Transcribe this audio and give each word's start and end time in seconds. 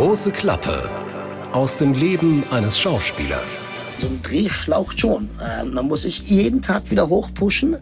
Große 0.00 0.30
Klappe 0.30 0.88
aus 1.52 1.76
dem 1.76 1.92
Leben 1.92 2.42
eines 2.50 2.78
Schauspielers. 2.78 3.66
So 3.98 4.06
ein 4.06 4.22
Dreh 4.22 4.48
schlaucht 4.48 4.98
schon. 4.98 5.28
Äh, 5.38 5.62
man 5.64 5.88
muss 5.88 6.02
sich 6.02 6.22
jeden 6.26 6.62
Tag 6.62 6.90
wieder 6.90 7.10
hochpushen 7.10 7.76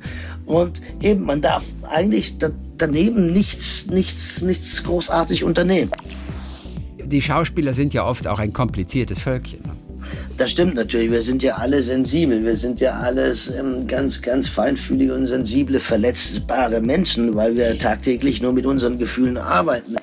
und 0.44 0.82
eben, 1.00 1.24
man 1.24 1.40
darf 1.40 1.62
eigentlich 1.88 2.36
da, 2.38 2.48
daneben 2.76 3.32
nichts, 3.32 3.86
nichts, 3.86 4.42
nichts 4.42 4.82
großartig 4.82 5.44
unternehmen. 5.44 5.92
Die 7.04 7.22
Schauspieler 7.22 7.72
sind 7.72 7.94
ja 7.94 8.04
oft 8.04 8.26
auch 8.26 8.40
ein 8.40 8.52
kompliziertes 8.52 9.20
Völkchen. 9.20 9.60
Das 10.36 10.50
stimmt 10.50 10.74
natürlich. 10.74 11.12
Wir 11.12 11.22
sind 11.22 11.44
ja 11.44 11.54
alle 11.54 11.84
sensibel. 11.84 12.44
Wir 12.44 12.56
sind 12.56 12.80
ja 12.80 12.94
alles 12.94 13.48
ähm, 13.48 13.86
ganz, 13.86 14.20
ganz 14.22 14.48
feinfühlige 14.48 15.14
und 15.14 15.28
sensible, 15.28 15.78
verletzbare 15.78 16.80
Menschen, 16.80 17.36
weil 17.36 17.54
wir 17.54 17.78
tagtäglich 17.78 18.42
nur 18.42 18.52
mit 18.52 18.66
unseren 18.66 18.98
Gefühlen 18.98 19.36
arbeiten 19.36 19.97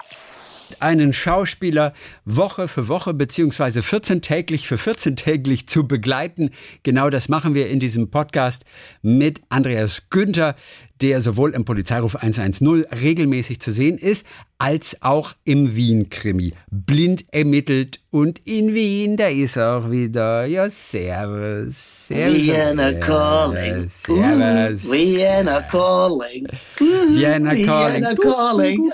einen 0.81 1.13
Schauspieler 1.13 1.93
Woche 2.25 2.67
für 2.67 2.87
Woche 2.87 3.13
beziehungsweise 3.13 3.81
14-täglich 3.81 4.67
für 4.67 4.75
14-täglich 4.75 5.67
zu 5.67 5.87
begleiten. 5.87 6.51
Genau 6.83 7.09
das 7.09 7.29
machen 7.29 7.55
wir 7.55 7.69
in 7.69 7.79
diesem 7.79 8.09
Podcast 8.09 8.65
mit 9.01 9.41
Andreas 9.49 10.03
Günther, 10.09 10.55
der 11.01 11.21
sowohl 11.21 11.53
im 11.53 11.65
Polizeiruf 11.65 12.15
110 12.15 12.85
regelmäßig 13.01 13.59
zu 13.59 13.71
sehen 13.71 13.97
ist, 13.97 14.25
als 14.57 15.01
auch 15.01 15.33
im 15.43 15.75
Wien-Krimi. 15.75 16.53
Blind 16.71 17.25
ermittelt 17.33 17.99
und 18.11 18.39
in 18.45 18.73
Wien, 18.73 19.17
da 19.17 19.27
ist 19.27 19.57
er 19.57 19.77
auch 19.77 19.91
wieder. 19.91 20.45
Ja, 20.45 20.69
servus. 20.69 22.07
servus 22.07 22.37
Vienna 22.37 22.93
calling. 22.93 23.89
Servus. 23.89 24.89
Vienna 24.89 25.61
calling. 25.63 26.47
Vienna 26.79 27.55
calling. 27.55 28.03
Vienna 28.03 28.15
calling. 28.21 28.91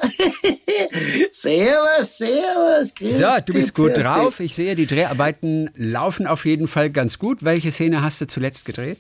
servus, 1.31 2.18
servus. 2.18 2.95
Grüß 2.95 3.18
so, 3.20 3.26
du 3.45 3.54
bist 3.54 3.76
gut 3.76 3.95
drauf. 3.95 4.40
Ich 4.40 4.56
sehe, 4.56 4.76
die 4.76 4.88
Dreharbeiten 4.88 5.70
laufen 5.76 6.26
auf 6.26 6.45
jeden 6.45 6.68
Fall 6.68 6.90
ganz 6.90 7.20
gut. 7.20 7.44
Welche 7.44 7.72
Szene 7.72 8.02
hast 8.02 8.22
du 8.22 8.25
zuletzt 8.25 8.66
gedreht? 8.66 8.97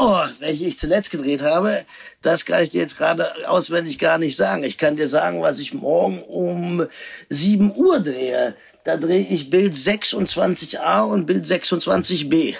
Oh, 0.00 0.22
welche 0.38 0.66
ich 0.66 0.78
zuletzt 0.78 1.10
gedreht 1.10 1.42
habe, 1.42 1.84
das 2.22 2.46
kann 2.46 2.62
ich 2.62 2.70
dir 2.70 2.80
jetzt 2.80 2.96
gerade 2.96 3.26
auswendig 3.48 3.98
gar 3.98 4.16
nicht 4.18 4.36
sagen. 4.36 4.62
Ich 4.62 4.78
kann 4.78 4.94
dir 4.94 5.08
sagen, 5.08 5.42
was 5.42 5.58
ich 5.58 5.74
morgen 5.74 6.22
um 6.22 6.86
7 7.30 7.74
Uhr 7.74 7.98
drehe. 7.98 8.54
Da 8.84 8.96
drehe 8.96 9.26
ich 9.28 9.50
Bild 9.50 9.74
26a 9.74 11.02
und 11.02 11.26
Bild 11.26 11.46
26b. 11.46 12.54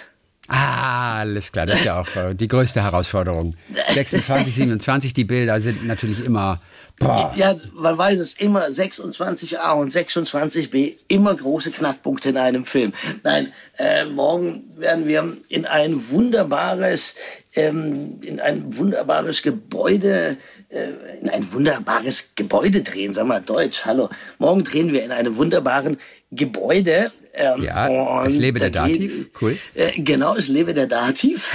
Ah, 0.49 1.21
alles 1.21 1.53
klar, 1.53 1.67
das 1.67 1.79
ist 1.79 1.85
ja 1.85 2.01
auch 2.01 2.17
äh, 2.17 2.35
die 2.35 2.49
größte 2.49 2.83
Herausforderung. 2.83 3.55
26, 3.95 4.57
27, 4.57 5.15
die 5.15 5.25
Bilder 5.25 5.61
sind 5.61 5.87
natürlich 5.87 6.25
immer 6.25 6.61
Boah. 7.01 7.33
Ja, 7.37 7.55
man 7.75 7.97
weiß 7.97 8.19
es 8.19 8.35
immer, 8.35 8.67
26a 8.67 9.73
und 9.73 9.93
26b, 9.93 10.97
immer 11.07 11.35
große 11.35 11.71
Knackpunkte 11.71 12.31
in 12.31 12.37
einem 12.37 12.65
Film. 12.65 12.93
Nein, 13.23 13.53
äh, 13.79 14.05
morgen 14.05 14.65
werden 14.77 15.07
wir 15.07 15.37
in 15.49 15.65
ein 15.65 16.11
wunderbares, 16.11 17.15
ähm, 17.55 18.21
in 18.23 18.41
ein 18.41 18.77
wunderbares 18.77 19.43
Gebäude, 19.43 20.39
äh, 20.71 20.89
in 21.21 21.31
ein 21.31 21.53
wunderbares 21.53 22.33
Gebäude 22.35 22.83
drehen, 22.83 23.15
sag 23.15 23.27
mal 23.27 23.43
Deutsch, 23.43 23.85
hallo. 23.85 24.09
Morgen 24.39 24.65
drehen 24.65 24.93
wir 24.93 25.05
in 25.05 25.13
einem 25.13 25.37
wunderbaren 25.37 25.99
Gebäude. 26.33 27.13
Ähm, 27.33 27.63
ja, 27.63 28.27
es 28.27 28.35
lebe 28.35 28.59
der 28.59 28.71
Dativ, 28.71 29.29
cool. 29.41 29.57
Äh, 29.75 29.93
genau, 30.01 30.35
es 30.35 30.49
lebe 30.49 30.75
der 30.75 30.89
Dativ. 30.89 31.53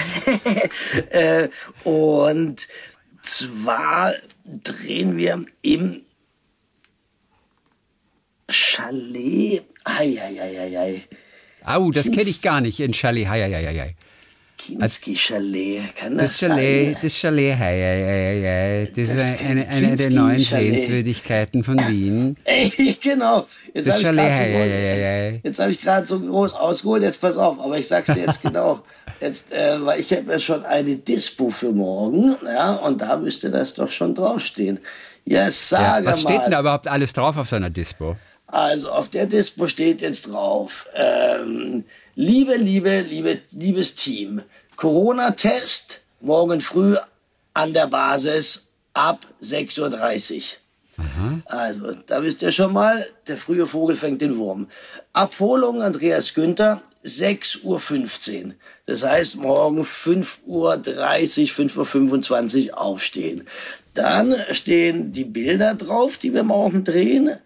äh, 1.10 1.50
und 1.84 2.68
zwar 3.24 4.14
drehen 4.46 5.18
wir 5.18 5.46
im 5.62 6.02
Chalet. 8.50 9.64
Eieieiei. 9.84 11.04
Au, 11.64 11.92
das 11.92 12.12
kenne 12.12 12.30
ich 12.30 12.42
gar 12.42 12.62
nicht 12.62 12.80
in 12.80 12.94
Chalet. 12.94 13.28
Eieieiei. 13.28 13.96
Kinski 14.58 15.16
Chalet, 15.16 15.96
kann 15.96 16.18
das, 16.18 16.40
das 16.40 16.50
Chalet, 16.50 16.94
sein? 16.94 16.97
Das 17.02 17.18
Chalet, 17.18 17.58
hei, 17.58 17.80
hei, 17.80 18.86
hei, 18.86 18.91
das, 18.94 19.09
das 19.09 19.31
ist 19.31 19.41
eine, 19.41 19.68
eine 19.68 19.96
der 19.96 20.09
neuen 20.12 20.40
Sehenswürdigkeiten 20.40 21.64
von 21.64 21.78
Wien. 21.88 22.38
genau. 23.02 23.47
Jetzt 23.74 23.88
das 23.88 24.02
Chalet, 24.02 25.41
so 25.41 25.47
Jetzt 25.47 25.59
habe 25.59 25.72
ich 25.72 25.81
gerade 25.81 26.08
so 26.08 26.19
groß 26.19 26.53
ausgeholt, 26.53 27.03
jetzt 27.03 27.19
pass 27.19 27.36
auf, 27.36 27.59
aber 27.59 27.78
ich 27.78 27.88
sag's 27.88 28.14
dir 28.14 28.22
jetzt 28.22 28.41
genau. 28.44 28.84
Jetzt, 29.19 29.53
äh, 29.53 29.84
weil 29.84 30.00
ich 30.00 30.12
habe 30.12 30.31
ja 30.31 30.40
schon 30.40 30.66
eine 30.66 30.96
Dispo 30.96 31.50
für 31.50 31.72
morgen, 31.72 32.35
ja, 32.46 32.74
und 32.75 33.02
da 33.02 33.18
müsste 33.18 33.50
das 33.50 33.74
doch 33.74 33.90
schon 33.90 34.16
draufstehen. 34.16 34.80
Ja, 35.25 35.50
sage 35.50 36.06
ja, 36.06 36.12
was 36.12 36.24
mal. 36.24 36.30
steht 36.30 36.41
denn 36.44 36.52
da 36.52 36.59
überhaupt 36.59 36.88
alles 36.88 37.14
drauf 37.14 37.38
auf 37.38 37.47
so 37.47 37.56
einer 37.56 37.70
Dispo? 37.70 38.18
Also 38.47 38.91
auf 38.91 39.09
der 39.09 39.25
Dispo 39.25 39.68
steht 39.68 40.02
jetzt 40.02 40.30
drauf, 40.30 40.88
ähm, 40.94 41.85
liebe, 42.16 42.56
liebe, 42.56 43.01
liebe, 43.01 43.40
liebes 43.51 43.96
Team, 43.96 44.41
Corona-Test 44.75 46.01
morgen 46.22 46.62
früh 46.62 46.96
an 47.53 47.74
der 47.74 47.88
Basis 47.88 48.69
ab 48.94 49.25
6.30 49.41 49.79
Uhr. 49.79 50.41
Aha. 50.97 51.40
Also, 51.46 51.94
da 52.06 52.22
wisst 52.22 52.41
ihr 52.44 52.52
schon 52.52 52.73
mal, 52.73 53.07
der 53.28 53.38
frühe 53.38 53.66
Vogel 53.66 53.96
fängt 53.96 54.22
den 54.22 54.38
Wurm. 54.38 54.68
Abholung 55.12 55.81
Andreas 55.81 56.34
Günther, 56.34 56.84
6.15 57.03 57.63
Uhr. 58.46 58.53
Das 58.85 59.03
heißt, 59.03 59.38
morgen 59.38 59.81
5.30 59.81 60.46
Uhr, 60.46 60.73
5.25 60.73 62.69
Uhr 62.69 62.78
aufstehen. 62.78 63.47
Dann 63.94 64.35
stehen 64.52 65.13
die 65.13 65.25
Bilder 65.25 65.73
drauf, 65.73 66.18
die 66.18 66.34
wir 66.34 66.44
morgen 66.44 66.84
drehen. 66.84 67.38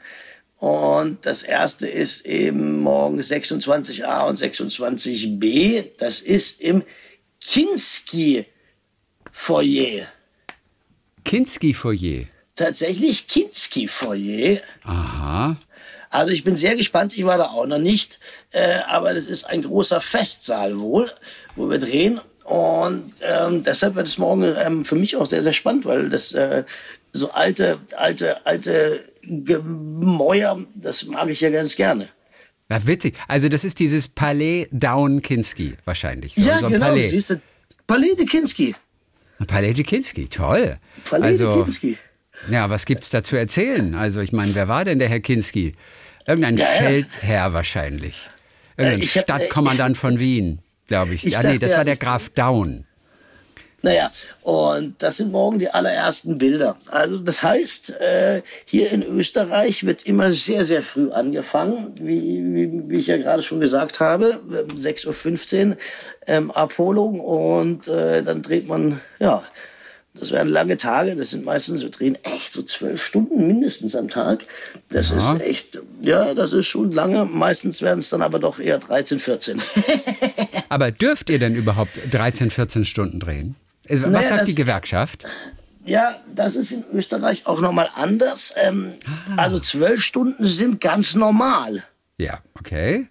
Und 0.58 1.26
das 1.26 1.44
erste 1.44 1.88
ist 1.88 2.26
eben 2.26 2.80
morgen 2.80 3.20
26a 3.20 4.28
und 4.28 4.40
26b. 4.40 5.92
Das 6.00 6.22
ist 6.22 6.62
im 6.62 6.84
Kinski 7.40 8.46
Foyer. 9.32 10.08
Kinski 11.24 11.74
Foyer. 11.74 12.26
Tatsächlich 12.56 13.28
Kinski 13.28 13.88
Foyer. 13.88 14.62
Aha. 14.84 15.58
Also 16.10 16.32
ich 16.32 16.44
bin 16.44 16.56
sehr 16.56 16.76
gespannt, 16.76 17.16
ich 17.16 17.26
war 17.26 17.38
da 17.38 17.48
auch 17.50 17.68
noch 17.68 17.78
nicht, 17.78 18.20
äh, 18.52 18.80
aber 18.88 19.14
das 19.14 19.28
ist 19.28 19.44
ein 19.44 19.62
großer 19.62 20.02
Festsaal 20.02 20.80
wohl, 20.80 21.12
wo 21.56 21.70
wir 21.70 21.78
drehen. 21.78 22.22
Und 22.46 23.14
ähm, 23.22 23.62
deshalb 23.62 23.96
wird 23.96 24.08
es 24.08 24.18
morgen 24.18 24.44
ähm, 24.58 24.86
für 24.86 24.96
mich 24.96 25.18
auch 25.18 25.26
sehr, 25.26 25.42
sehr 25.42 25.54
spannend, 25.54 25.86
weil 25.86 26.10
das 26.10 26.32
äh, 26.32 26.64
so 27.12 27.32
alte, 27.32 27.80
alte, 27.96 28.46
alte 28.46 29.04
Gemäuer, 29.28 30.66
das 30.76 31.06
mag 31.06 31.30
ich 31.30 31.42
ja 31.42 31.50
ganz 31.50 31.76
gerne. 31.76 32.10
Ja, 32.70 32.86
witzig. 32.86 33.16
Also 33.28 33.50
das 33.50 33.64
ist 33.64 33.80
dieses 33.80 34.08
Palais 34.08 34.68
Down 34.72 35.22
Kinski 35.22 35.76
wahrscheinlich. 35.86 36.36
So, 36.36 36.42
ja, 36.42 36.60
so 36.60 36.70
genau. 36.70 36.88
Palais. 36.88 37.10
Siehst 37.12 37.30
du, 37.32 37.42
Palais 37.86 38.16
de 38.16 38.26
Kinski. 38.26 38.76
Palais 39.46 39.74
de 39.74 39.84
Kinski, 39.84 40.28
toll. 40.28 40.78
Palais 41.10 41.42
also, 41.42 41.54
de 41.54 41.64
Kinski. 41.64 41.98
Ja, 42.50 42.70
was 42.70 42.86
gibt's 42.86 43.10
da 43.10 43.24
zu 43.24 43.36
erzählen? 43.36 43.96
Also 43.96 44.22
ich 44.22 44.32
meine, 44.32 44.54
wer 44.56 44.68
war 44.68 44.86
denn 44.86 45.00
der 45.00 45.10
Herr 45.10 45.20
Kinski? 45.20 45.76
Irgendein 46.26 46.58
ja, 46.58 46.66
Feldherr 46.66 47.48
ja. 47.48 47.54
wahrscheinlich. 47.54 48.30
Irgendein 48.76 49.02
äh, 49.02 49.08
Stadtkommandant 49.08 49.96
äh, 49.96 50.00
von 50.00 50.20
Wien, 50.20 50.60
glaube 50.88 51.14
ich. 51.14 51.26
ich. 51.26 51.38
Ah, 51.38 51.44
nee, 51.44 51.58
das 51.58 51.74
war 51.74 51.86
der 51.86 51.96
Graf 51.96 52.30
Daun. 52.30 52.86
Naja, 53.84 54.12
und 54.42 54.96
das 54.98 55.18
sind 55.18 55.32
morgen 55.32 55.60
die 55.60 55.70
allerersten 55.70 56.40
Bilder. 56.40 56.78
Also 56.90 57.20
das 57.20 57.44
heißt, 57.44 57.92
äh, 58.00 58.42
hier 58.66 58.92
in 58.92 59.04
Österreich 59.04 59.86
wird 59.86 60.04
immer 60.06 60.32
sehr, 60.34 60.66
sehr 60.66 60.82
früh 60.82 61.12
angefangen, 61.12 61.94
wie, 62.00 62.44
wie, 62.54 62.90
wie 62.90 62.98
ich 62.98 63.08
ja 63.08 63.18
gerade 63.18 63.44
schon 63.44 63.60
gesagt 63.60 64.00
habe, 64.00 64.40
6.15 64.76 65.70
Uhr 65.70 65.78
ähm, 66.26 66.50
Abholung 66.52 67.20
und 67.20 67.88
äh, 67.88 68.24
dann 68.24 68.42
dreht 68.42 68.68
man, 68.68 69.00
ja, 69.20 69.44
das 70.20 70.32
werden 70.32 70.50
lange 70.50 70.78
Tage, 70.78 71.16
das 71.16 71.30
sind 71.30 71.46
meistens, 71.46 71.84
wir 71.84 71.92
drehen 71.92 72.18
echt 72.24 72.54
so 72.54 72.64
zwölf 72.64 73.06
Stunden 73.06 73.46
mindestens 73.46 73.96
am 73.96 74.10
Tag. 74.10 74.46
Das 74.90 75.12
ja. 75.12 75.18
ist 75.18 75.42
echt, 75.42 75.80
ja, 76.02 76.34
das 76.34 76.54
ist 76.54 76.68
schon 76.68 76.92
lange. 76.92 77.26
Meistens 77.26 77.82
werden 77.82 78.00
es 78.00 78.10
dann 78.10 78.24
aber 78.24 78.40
doch 78.40 78.60
eher 78.60 78.80
13, 78.80 79.20
14. 79.20 79.62
aber 80.70 80.92
dürft 80.92 81.30
ihr 81.30 81.38
denn 81.40 81.56
überhaupt 81.56 81.92
13, 82.12 82.50
14 82.50 82.86
Stunden 82.86 83.20
drehen? 83.20 83.56
Äh, 83.88 84.02
was 84.02 84.10
naja, 84.10 84.28
sagt 84.28 84.42
das, 84.42 84.48
die 84.50 84.56
Gewerkschaft? 84.56 85.26
Ja, 85.86 86.22
das 86.34 86.56
ist 86.56 86.72
in 86.72 86.84
Österreich 86.94 87.46
auch 87.46 87.62
nochmal 87.62 87.90
anders. 87.96 88.54
Ähm, 88.58 88.94
ah. 89.06 89.44
Also 89.44 89.60
zwölf 89.60 90.04
Stunden 90.04 90.46
sind 90.46 90.82
ganz 90.82 91.16
normal. 91.16 91.84
Ja, 92.18 92.42
okay. 92.60 93.08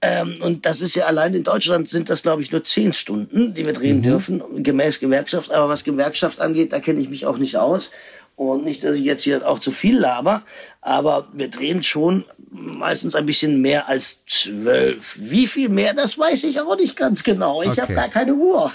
Ähm, 0.00 0.36
und 0.40 0.66
das 0.66 0.80
ist 0.80 0.94
ja 0.96 1.06
allein 1.06 1.34
in 1.34 1.44
Deutschland 1.44 1.88
sind 1.88 2.10
das, 2.10 2.22
glaube 2.22 2.42
ich, 2.42 2.52
nur 2.52 2.62
zehn 2.62 2.92
Stunden, 2.92 3.54
die 3.54 3.64
wir 3.64 3.72
drehen 3.72 3.98
mhm. 3.98 4.02
dürfen, 4.02 4.42
gemäß 4.62 5.00
Gewerkschaft. 5.00 5.50
Aber 5.50 5.68
was 5.68 5.84
Gewerkschaft 5.84 6.40
angeht, 6.40 6.72
da 6.72 6.80
kenne 6.80 7.00
ich 7.00 7.08
mich 7.08 7.24
auch 7.24 7.38
nicht 7.38 7.56
aus. 7.56 7.90
Und 8.36 8.64
nicht, 8.64 8.82
dass 8.82 8.96
ich 8.96 9.04
jetzt 9.04 9.22
hier 9.22 9.48
auch 9.48 9.60
zu 9.60 9.70
viel 9.70 9.98
laber. 9.98 10.42
Aber 10.80 11.28
wir 11.32 11.48
drehen 11.48 11.82
schon 11.82 12.24
meistens 12.50 13.14
ein 13.14 13.26
bisschen 13.26 13.60
mehr 13.60 13.88
als 13.88 14.24
zwölf. 14.26 15.16
Wie 15.20 15.46
viel 15.46 15.68
mehr, 15.68 15.94
das 15.94 16.18
weiß 16.18 16.44
ich 16.44 16.60
auch 16.60 16.76
nicht 16.76 16.96
ganz 16.96 17.22
genau. 17.22 17.62
Ich 17.62 17.70
okay. 17.70 17.80
habe 17.82 17.94
gar 17.94 18.08
keine 18.08 18.34
Uhr. 18.34 18.72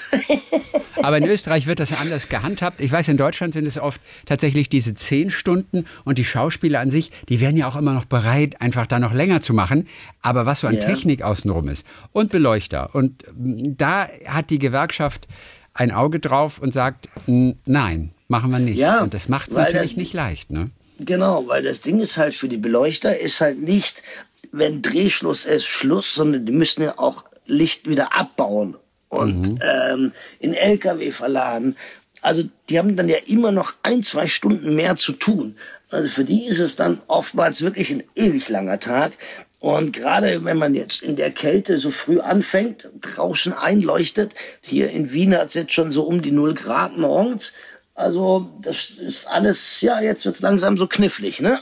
Aber 1.03 1.17
in 1.17 1.25
Österreich 1.25 1.67
wird 1.67 1.79
das 1.79 1.97
anders 1.99 2.29
gehandhabt. 2.29 2.81
Ich 2.81 2.91
weiß, 2.91 3.07
in 3.09 3.17
Deutschland 3.17 3.53
sind 3.53 3.65
es 3.65 3.77
oft 3.77 4.01
tatsächlich 4.25 4.69
diese 4.69 4.93
zehn 4.93 5.29
Stunden 5.29 5.85
und 6.03 6.17
die 6.17 6.25
Schauspieler 6.25 6.79
an 6.79 6.89
sich, 6.89 7.11
die 7.29 7.39
wären 7.39 7.55
ja 7.55 7.67
auch 7.67 7.75
immer 7.75 7.93
noch 7.93 8.05
bereit, 8.05 8.61
einfach 8.61 8.87
da 8.87 8.99
noch 8.99 9.13
länger 9.13 9.39
zu 9.41 9.53
machen. 9.53 9.87
Aber 10.21 10.45
was 10.45 10.59
so 10.59 10.67
an 10.67 10.75
ja. 10.75 10.81
Technik 10.81 11.21
außenrum 11.21 11.67
ist 11.69 11.85
und 12.11 12.31
Beleuchter 12.31 12.95
und 12.95 13.23
da 13.33 14.09
hat 14.25 14.49
die 14.49 14.59
Gewerkschaft 14.59 15.27
ein 15.73 15.91
Auge 15.91 16.19
drauf 16.19 16.59
und 16.59 16.73
sagt, 16.73 17.09
nein, 17.27 18.13
machen 18.29 18.51
wir 18.51 18.59
nicht. 18.59 18.77
Ja, 18.77 19.01
und 19.01 19.13
das 19.13 19.27
macht 19.27 19.49
es 19.49 19.57
natürlich 19.57 19.97
nicht 19.97 20.13
leicht. 20.13 20.49
Ne? 20.51 20.69
Genau, 20.99 21.47
weil 21.47 21.63
das 21.63 21.81
Ding 21.81 21.99
ist 21.99 22.17
halt 22.17 22.35
für 22.35 22.47
die 22.47 22.57
Beleuchter 22.57 23.19
ist 23.19 23.41
halt 23.41 23.61
nicht, 23.61 24.03
wenn 24.51 24.81
Drehschluss 24.81 25.45
ist, 25.45 25.65
Schluss, 25.65 26.13
sondern 26.13 26.45
die 26.45 26.51
müssen 26.51 26.83
ja 26.83 26.97
auch 26.97 27.25
Licht 27.45 27.89
wieder 27.89 28.15
abbauen 28.17 28.75
und 29.09 29.53
mhm. 29.53 29.59
ähm, 29.61 30.11
in 30.39 30.53
LKW 30.53 31.11
verladen. 31.11 31.75
Also 32.21 32.43
die 32.69 32.77
haben 32.77 32.95
dann 32.95 33.09
ja 33.09 33.17
immer 33.25 33.51
noch 33.51 33.73
ein, 33.83 34.03
zwei 34.03 34.27
Stunden 34.27 34.75
mehr 34.75 34.95
zu 34.95 35.13
tun. 35.13 35.55
Also 35.89 36.07
für 36.09 36.25
die 36.25 36.45
ist 36.45 36.59
es 36.59 36.75
dann 36.75 37.01
oftmals 37.07 37.61
wirklich 37.61 37.91
ein 37.91 38.03
ewig 38.15 38.49
langer 38.49 38.79
Tag. 38.79 39.13
Und 39.59 39.91
gerade 39.91 40.43
wenn 40.45 40.57
man 40.57 40.73
jetzt 40.73 41.01
in 41.01 41.15
der 41.15 41.31
Kälte 41.31 41.77
so 41.77 41.91
früh 41.91 42.19
anfängt, 42.19 42.89
draußen 43.01 43.53
einleuchtet, 43.53 44.33
hier 44.61 44.89
in 44.89 45.11
Wien 45.11 45.35
hat 45.35 45.47
es 45.47 45.53
jetzt 45.55 45.73
schon 45.73 45.91
so 45.91 46.03
um 46.03 46.21
die 46.21 46.31
0 46.31 46.53
Grad 46.53 46.97
morgens, 46.97 47.53
also 47.99 48.49
das 48.61 48.91
ist 48.91 49.25
alles, 49.25 49.81
ja, 49.81 49.99
jetzt 49.99 50.25
wird's 50.25 50.39
langsam 50.39 50.77
so 50.77 50.87
knifflig, 50.87 51.41
ne? 51.41 51.59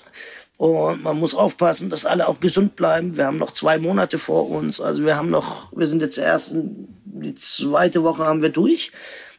Und 0.57 1.03
man 1.03 1.17
muss 1.17 1.33
aufpassen, 1.33 1.89
dass 1.89 2.05
alle 2.05 2.27
auch 2.27 2.39
gesund 2.39 2.75
bleiben. 2.75 3.17
Wir 3.17 3.25
haben 3.25 3.37
noch 3.37 3.51
zwei 3.51 3.79
Monate 3.79 4.19
vor 4.19 4.49
uns. 4.49 4.79
Also 4.79 5.03
wir 5.03 5.15
haben 5.15 5.29
noch, 5.31 5.71
wir 5.75 5.87
sind 5.87 6.01
jetzt 6.01 6.17
erst 6.17 6.51
in, 6.51 6.87
die 7.05 7.33
zweite 7.35 8.03
Woche 8.03 8.23
haben 8.23 8.41
wir 8.43 8.49
durch. 8.49 8.91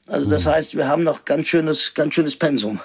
Also 0.09 0.29
das 0.29 0.45
mhm. 0.45 0.51
heißt, 0.51 0.77
wir 0.77 0.89
haben 0.89 1.05
noch 1.05 1.25
ganz 1.25 1.47
schönes, 1.47 1.95
ganz 1.95 2.15
schönes 2.15 2.37
Pensum 2.37 2.81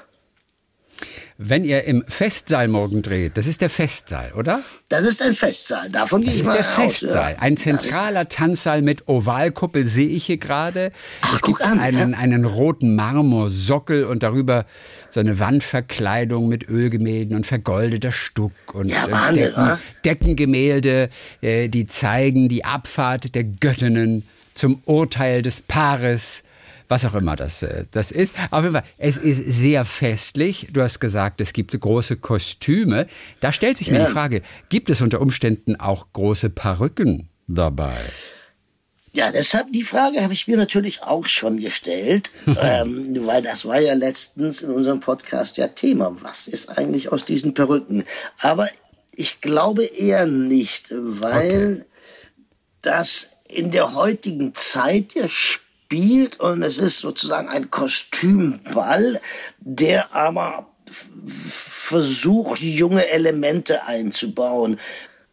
wenn 1.37 1.63
ihr 1.63 1.83
im 1.85 2.03
Festsaal 2.07 2.67
morgen 2.67 3.01
dreht, 3.01 3.37
das 3.37 3.47
ist 3.47 3.61
der 3.61 3.69
Festsaal, 3.69 4.33
oder? 4.33 4.61
Das 4.89 5.03
ist 5.03 5.21
ein 5.21 5.33
Festsaal, 5.33 5.89
davon 5.89 6.23
gehe 6.23 6.33
ich 6.33 6.43
mal. 6.43 6.57
Das 6.57 6.67
ist 6.67 6.77
der 6.77 6.89
Festsaal, 6.89 7.31
ja. 7.33 7.39
ein 7.39 7.57
zentraler 7.57 8.29
Tanzsaal 8.29 8.81
mit 8.81 9.07
Ovalkuppel 9.07 9.85
sehe 9.85 10.07
ich 10.09 10.25
hier 10.25 10.37
gerade. 10.37 10.91
Es 11.33 11.41
gibt 11.41 11.61
an, 11.61 11.79
einen, 11.79 12.11
ja. 12.11 12.17
einen 12.17 12.45
roten 12.45 12.95
Marmorsockel 12.95 14.05
und 14.05 14.23
darüber 14.23 14.65
so 15.09 15.19
eine 15.19 15.39
Wandverkleidung 15.39 16.47
mit 16.47 16.69
Ölgemälden 16.69 17.35
und 17.35 17.45
vergoldeter 17.45 18.11
Stuck 18.11 18.51
und 18.73 18.89
ja, 18.89 19.09
Wahnsinn, 19.09 19.45
Decken, 19.45 19.79
Deckengemälde, 20.05 21.09
äh, 21.41 21.67
die 21.67 21.85
zeigen 21.85 22.49
die 22.49 22.65
Abfahrt 22.65 23.35
der 23.35 23.43
Göttinnen 23.43 24.27
zum 24.53 24.81
Urteil 24.85 25.41
des 25.41 25.61
Paares 25.61 26.43
was 26.93 27.05
auch 27.05 27.15
immer 27.15 27.35
das, 27.35 27.63
äh, 27.63 27.85
das 27.89 28.11
ist. 28.11 28.35
Auf 28.51 28.61
jeden 28.61 28.75
Fall, 28.75 28.83
es 28.99 29.17
ist 29.17 29.39
sehr 29.39 29.83
festlich. 29.83 30.67
Du 30.71 30.83
hast 30.83 30.99
gesagt, 30.99 31.41
es 31.41 31.51
gibt 31.51 31.79
große 31.79 32.17
Kostüme. 32.17 33.07
Da 33.39 33.51
stellt 33.51 33.77
sich 33.77 33.89
mir 33.89 33.97
ja. 33.97 34.05
die 34.05 34.11
Frage, 34.11 34.43
gibt 34.69 34.91
es 34.91 35.01
unter 35.01 35.19
Umständen 35.19 35.75
auch 35.75 36.05
große 36.13 36.51
Perücken 36.51 37.29
dabei? 37.47 37.97
Ja, 39.11 39.31
deshalb 39.31 39.71
die 39.73 39.83
Frage 39.83 40.21
habe 40.21 40.33
ich 40.33 40.47
mir 40.47 40.55
natürlich 40.55 41.01
auch 41.01 41.25
schon 41.25 41.59
gestellt, 41.59 42.31
ähm, 42.61 43.25
weil 43.25 43.41
das 43.41 43.65
war 43.65 43.79
ja 43.79 43.95
letztens 43.95 44.61
in 44.61 44.69
unserem 44.71 44.99
Podcast 44.99 45.57
ja 45.57 45.67
Thema. 45.69 46.15
Was 46.21 46.47
ist 46.47 46.77
eigentlich 46.77 47.11
aus 47.11 47.25
diesen 47.25 47.55
Perücken? 47.55 48.03
Aber 48.37 48.69
ich 49.11 49.41
glaube 49.41 49.85
eher 49.85 50.27
nicht, 50.27 50.93
weil 50.95 51.81
okay. 51.81 51.85
das 52.83 53.29
in 53.47 53.71
der 53.71 53.95
heutigen 53.95 54.53
Zeit 54.53 55.15
ja 55.15 55.27
spielt 55.93 56.39
und 56.39 56.63
es 56.63 56.77
ist 56.77 56.99
sozusagen 56.99 57.47
ein 57.49 57.69
Kostümball, 57.69 59.21
der 59.59 60.13
aber 60.15 60.67
versucht, 61.45 62.61
junge 62.61 63.07
Elemente 63.09 63.85
einzubauen. 63.85 64.79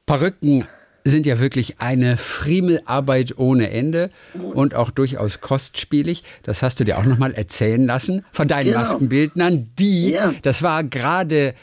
Perücken 0.04 0.66
sind 1.02 1.24
ja 1.24 1.40
wirklich 1.40 1.80
eine 1.80 2.18
Friemelarbeit 2.18 3.38
ohne 3.38 3.70
Ende 3.70 4.10
und 4.34 4.74
auch 4.74 4.90
durchaus 4.90 5.40
kostspielig. 5.40 6.24
Das 6.42 6.62
hast 6.62 6.78
du 6.78 6.84
dir 6.84 6.98
auch 6.98 7.04
noch 7.04 7.16
mal 7.16 7.32
erzählen 7.32 7.86
lassen 7.86 8.26
von 8.30 8.46
deinen 8.46 8.66
genau. 8.66 8.80
Maskenbildnern, 8.80 9.70
die, 9.78 10.10
ja. 10.10 10.34
das 10.42 10.62
war 10.62 10.84
gerade 10.84 11.54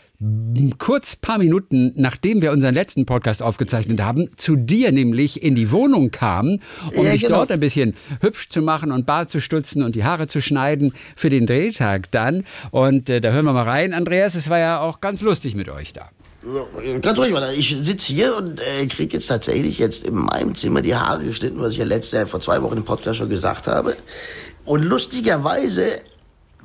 kurz 0.80 1.16
paar 1.16 1.38
Minuten, 1.38 1.92
nachdem 1.96 2.42
wir 2.42 2.52
unseren 2.52 2.74
letzten 2.74 3.06
Podcast 3.06 3.44
aufgezeichnet 3.44 4.02
haben, 4.02 4.30
zu 4.38 4.56
dir 4.56 4.92
nämlich 4.92 5.44
in 5.44 5.54
die 5.54 5.72
Wohnung 5.72 6.10
kamen, 6.10 6.62
um 6.96 7.06
ja, 7.06 7.12
dich 7.12 7.22
genau. 7.22 7.38
dort 7.38 7.52
ein 7.52 7.60
bisschen 7.60 7.94
hübsch 8.22 8.50
zu 8.50 8.64
machen 8.64 8.92
und 8.92 9.06
Bart 9.06 9.30
zu 9.30 9.40
stutzen 9.40 9.84
und 9.84 9.96
die 9.96 10.04
Haare 10.04 10.28
zu 10.28 10.42
schneiden 10.42 10.94
für 11.16 11.30
den 11.30 11.46
Drehtag 11.46 12.10
dann. 12.12 12.46
Und 12.72 13.10
äh, 13.10 13.22
da 13.22 13.32
hören 13.32 13.46
wir 13.46 13.54
mal 13.54 13.64
rein, 13.64 13.94
Andreas. 13.94 14.34
Es 14.34 14.50
war 14.50 14.58
ja 14.58 14.80
auch 14.80 15.02
ganz 15.02 15.22
lustig 15.22 15.56
mit 15.56 15.70
euch 15.70 15.94
da. 15.94 16.10
So, 16.42 16.68
ganz 17.02 17.20
ruhig, 17.20 17.34
ich 17.58 17.76
sitze 17.82 18.14
hier 18.14 18.38
und 18.38 18.62
äh, 18.62 18.86
kriege 18.88 19.14
jetzt 19.14 19.28
tatsächlich 19.28 19.80
jetzt 19.80 20.08
in 20.08 20.16
meinem 20.16 20.56
Zimmer 20.56 20.82
die 20.82 20.96
Haare 20.96 21.24
geschnitten, 21.24 21.60
was 21.60 21.74
ich 21.74 21.80
ja 21.80 21.86
letztes 21.86 22.14
Jahr 22.14 22.28
vor 22.28 22.40
zwei 22.40 22.62
Wochen 22.62 22.78
im 22.78 22.86
Podcast 22.86 23.18
schon 23.18 23.30
gesagt 23.30 23.68
habe. 23.68 23.96
Und 24.64 24.84
lustigerweise 24.84 25.84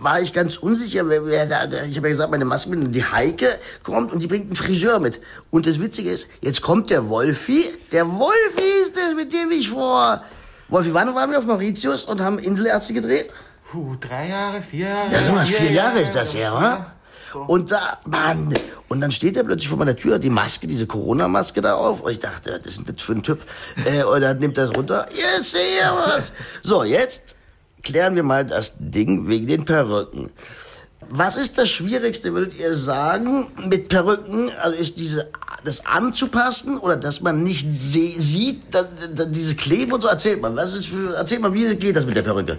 war 0.03 0.21
ich 0.21 0.33
ganz 0.33 0.57
unsicher, 0.57 1.05
ich 1.09 1.21
habe 1.49 1.75
ja 1.79 2.01
gesagt, 2.01 2.31
meine 2.31 2.45
Maske 2.45 2.71
mit 2.71 2.95
die 2.95 3.05
Heike 3.05 3.47
kommt 3.83 4.13
und 4.13 4.23
die 4.23 4.27
bringt 4.27 4.47
einen 4.47 4.57
Friseur 4.57 4.99
mit. 4.99 5.21
Und 5.51 5.67
das 5.67 5.81
Witzige 5.81 6.11
ist, 6.11 6.29
jetzt 6.41 6.63
kommt 6.63 6.91
der 6.91 7.09
Wolfi. 7.09 7.65
Der 7.91 8.09
Wolfi 8.09 8.83
ist 8.83 8.97
das, 8.97 9.15
mit 9.15 9.33
dem 9.33 9.51
ich 9.51 9.69
vor... 9.69 10.23
Wolfi, 10.69 10.95
wann 10.95 11.15
waren 11.15 11.31
wir 11.31 11.39
auf 11.39 11.47
Mauritius 11.47 12.05
und 12.05 12.21
haben 12.21 12.39
Inselärzte 12.39 12.95
gedreht? 12.95 13.31
Puh, 13.71 13.97
drei 14.01 14.29
Jahre, 14.29 14.63
vier 14.63 14.89
Jahre. 14.89 15.13
Ja, 15.13 15.23
sowas, 15.25 15.49
vier, 15.49 15.59
vier 15.59 15.73
Jahre, 15.73 15.89
Jahre 15.95 16.01
ist 16.03 16.15
das 16.15 16.35
her, 16.35 16.53
wa? 16.53 16.93
Und 17.47 17.73
da, 17.73 17.99
Mann, 18.05 18.53
und 18.89 19.01
dann 19.01 19.11
steht 19.11 19.37
er 19.37 19.45
plötzlich 19.45 19.69
vor 19.69 19.79
meiner 19.79 19.97
Tür, 19.97 20.19
die 20.19 20.29
Maske, 20.29 20.67
diese 20.67 20.87
Corona-Maske 20.87 21.63
da 21.63 21.75
auf. 21.75 22.03
Und 22.03 22.13
ich 22.13 22.19
dachte, 22.19 22.61
das 22.63 22.75
ist 22.75 22.87
nicht 22.87 23.01
für 23.01 23.13
ein 23.13 23.23
Typ. 23.23 23.43
Äh, 23.87 24.05
und 24.05 24.21
dann 24.21 24.39
nimmt 24.39 24.59
er 24.59 24.65
es 24.65 24.77
runter. 24.77 25.09
Jetzt 25.11 25.53
sehe 25.53 25.61
ich 25.63 25.83
was. 26.07 26.33
So, 26.63 26.85
jetzt 26.85 27.37
klären 27.83 28.15
wir 28.15 28.23
mal 28.23 28.45
das 28.45 28.75
Ding 28.79 29.29
wegen 29.29 29.47
den 29.47 29.65
Perücken. 29.65 30.31
Was 31.09 31.37
ist 31.37 31.59
das 31.59 31.69
Schwierigste, 31.69 32.33
würdet 32.33 32.59
ihr 32.59 32.75
sagen, 32.75 33.49
mit 33.69 33.89
Perücken? 33.89 34.51
Also 34.63 34.79
ist 34.79 34.99
diese, 34.99 35.31
das 35.65 35.85
anzupassen 35.85 36.79
oder 36.79 36.97
dass 36.97 37.21
man 37.21 37.43
nicht 37.43 37.67
sieht, 37.71 38.63
da, 38.71 38.85
da, 39.15 39.25
diese 39.27 39.57
Klebe 39.57 39.95
und 39.95 40.03
so? 40.03 40.09
Erzählt 40.09 40.41
mal, 40.41 40.55
was 40.57 40.73
ist 40.75 40.87
für, 40.87 41.15
erzählt 41.15 41.43
mal, 41.43 41.53
wie 41.53 41.75
geht 41.77 41.97
das 41.97 42.07
mit 42.07 42.17
der 42.17 42.23
Perücke? 42.23 42.59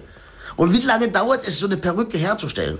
Und 0.55 0.71
wie 0.73 0.81
lange 0.81 1.09
dauert 1.09 1.47
es, 1.47 1.57
so 1.57 1.65
eine 1.65 1.77
Perücke 1.77 2.17
herzustellen? 2.17 2.79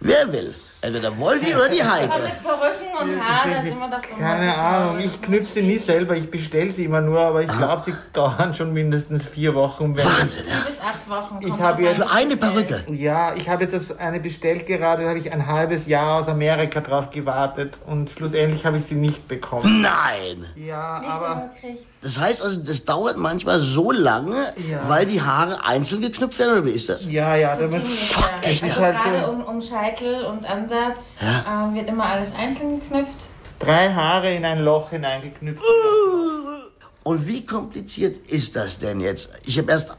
Wer 0.00 0.32
will? 0.32 0.54
Entweder 0.84 1.16
Wolfi 1.16 1.54
oder 1.54 1.70
die 1.70 1.82
Heike. 1.82 2.12
Aber 2.12 2.22
mit 2.22 2.42
Perücken 2.42 3.10
und 3.10 3.24
Haaren, 3.24 3.50
da 3.54 3.62
sind 3.62 3.78
wir 3.78 3.88
doch 3.88 4.18
Keine 4.18 4.54
Ahnung, 4.54 4.98
ich 5.00 5.22
knüpfe 5.22 5.46
sie 5.46 5.62
nie 5.62 5.78
selber, 5.78 6.14
ich 6.14 6.30
bestelle 6.30 6.70
sie 6.70 6.84
immer 6.84 7.00
nur, 7.00 7.20
aber 7.20 7.40
ich 7.40 7.48
glaube, 7.48 7.80
sie 7.82 7.94
dauern 8.12 8.52
schon 8.52 8.74
mindestens 8.74 9.24
vier 9.24 9.54
Wochen. 9.54 9.96
Wahnsinn, 9.96 10.44
ja. 10.46 10.56
Bis 10.66 10.78
acht 10.80 11.08
Wochen. 11.08 11.38
Ich 11.40 11.58
habe 11.58 11.82
jetzt, 11.82 11.96
Für 11.96 12.10
eine 12.10 12.36
Perücke? 12.36 12.84
Ja, 12.88 13.34
ich 13.34 13.48
habe 13.48 13.64
jetzt 13.64 13.98
eine 13.98 14.20
bestellt 14.20 14.66
gerade, 14.66 15.04
da 15.04 15.08
habe 15.08 15.18
ich 15.18 15.32
ein 15.32 15.46
halbes 15.46 15.86
Jahr 15.86 16.18
aus 16.18 16.28
Amerika 16.28 16.82
drauf 16.82 17.08
gewartet 17.08 17.78
und 17.86 18.10
schlussendlich 18.10 18.66
habe 18.66 18.76
ich 18.76 18.84
sie 18.84 18.96
nicht 18.96 19.26
bekommen. 19.26 19.80
Nein! 19.80 20.44
Ja, 20.54 20.98
nicht 20.98 21.10
aber... 21.10 21.50
Das 22.02 22.20
heißt 22.20 22.44
also, 22.44 22.60
das 22.60 22.84
dauert 22.84 23.16
manchmal 23.16 23.60
so 23.60 23.90
lange, 23.90 24.36
ja. 24.70 24.86
weil 24.88 25.06
die 25.06 25.22
Haare 25.22 25.64
einzeln 25.64 26.02
geknüpft 26.02 26.38
werden, 26.38 26.52
oder 26.52 26.66
wie 26.66 26.72
ist 26.72 26.90
das? 26.90 27.10
Ja, 27.10 27.34
ja. 27.34 27.56
So 27.56 27.62
damit, 27.62 27.88
fuck, 27.88 28.30
echt? 28.42 28.62
Also 28.62 28.74
gerade 28.76 29.30
um, 29.30 29.42
um, 29.42 29.62
Scheitel 29.62 30.26
und 30.26 30.44
Ansatz 30.44 30.73
ja. 31.20 31.64
ähm, 31.66 31.74
wird 31.74 31.88
immer 31.88 32.04
alles 32.04 32.34
einzeln 32.34 32.80
geknüpft. 32.80 33.16
Drei 33.58 33.92
Haare 33.92 34.34
in 34.34 34.44
ein 34.44 34.64
Loch 34.64 34.90
hineingeknüpft. 34.90 35.62
Und 37.02 37.26
wie 37.26 37.44
kompliziert 37.44 38.26
ist 38.28 38.56
das 38.56 38.78
denn 38.78 39.00
jetzt? 39.00 39.30
Ich 39.44 39.58
habe 39.58 39.70
erst, 39.70 39.96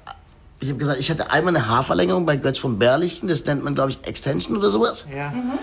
ich 0.60 0.70
habe 0.70 0.79
gesagt, 0.79 1.00
ich 1.00 1.10
hatte 1.10 1.32
einmal 1.32 1.55
eine 1.55 1.67
Haarverlängerung 1.67 2.25
bei 2.25 2.36
Götz 2.36 2.58
von 2.58 2.79
Berlichen, 2.79 3.27
das 3.27 3.46
nennt 3.46 3.63
man, 3.63 3.75
glaube 3.75 3.91
ich, 3.91 4.05
Extension 4.08 4.58
oder 4.58 4.70
sowas. 4.70 5.08
Ja. 5.15 5.29
Mhm 5.29 5.53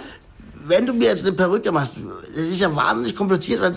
wenn 0.65 0.87
du 0.87 0.93
mir 0.93 1.09
jetzt 1.09 1.25
eine 1.25 1.35
Perücke 1.35 1.73
machst, 1.73 1.95
das 2.29 2.41
ist 2.43 2.61
ja 2.61 2.75
wahnsinnig 2.75 3.17
kompliziert, 3.17 3.61
weil 3.61 3.75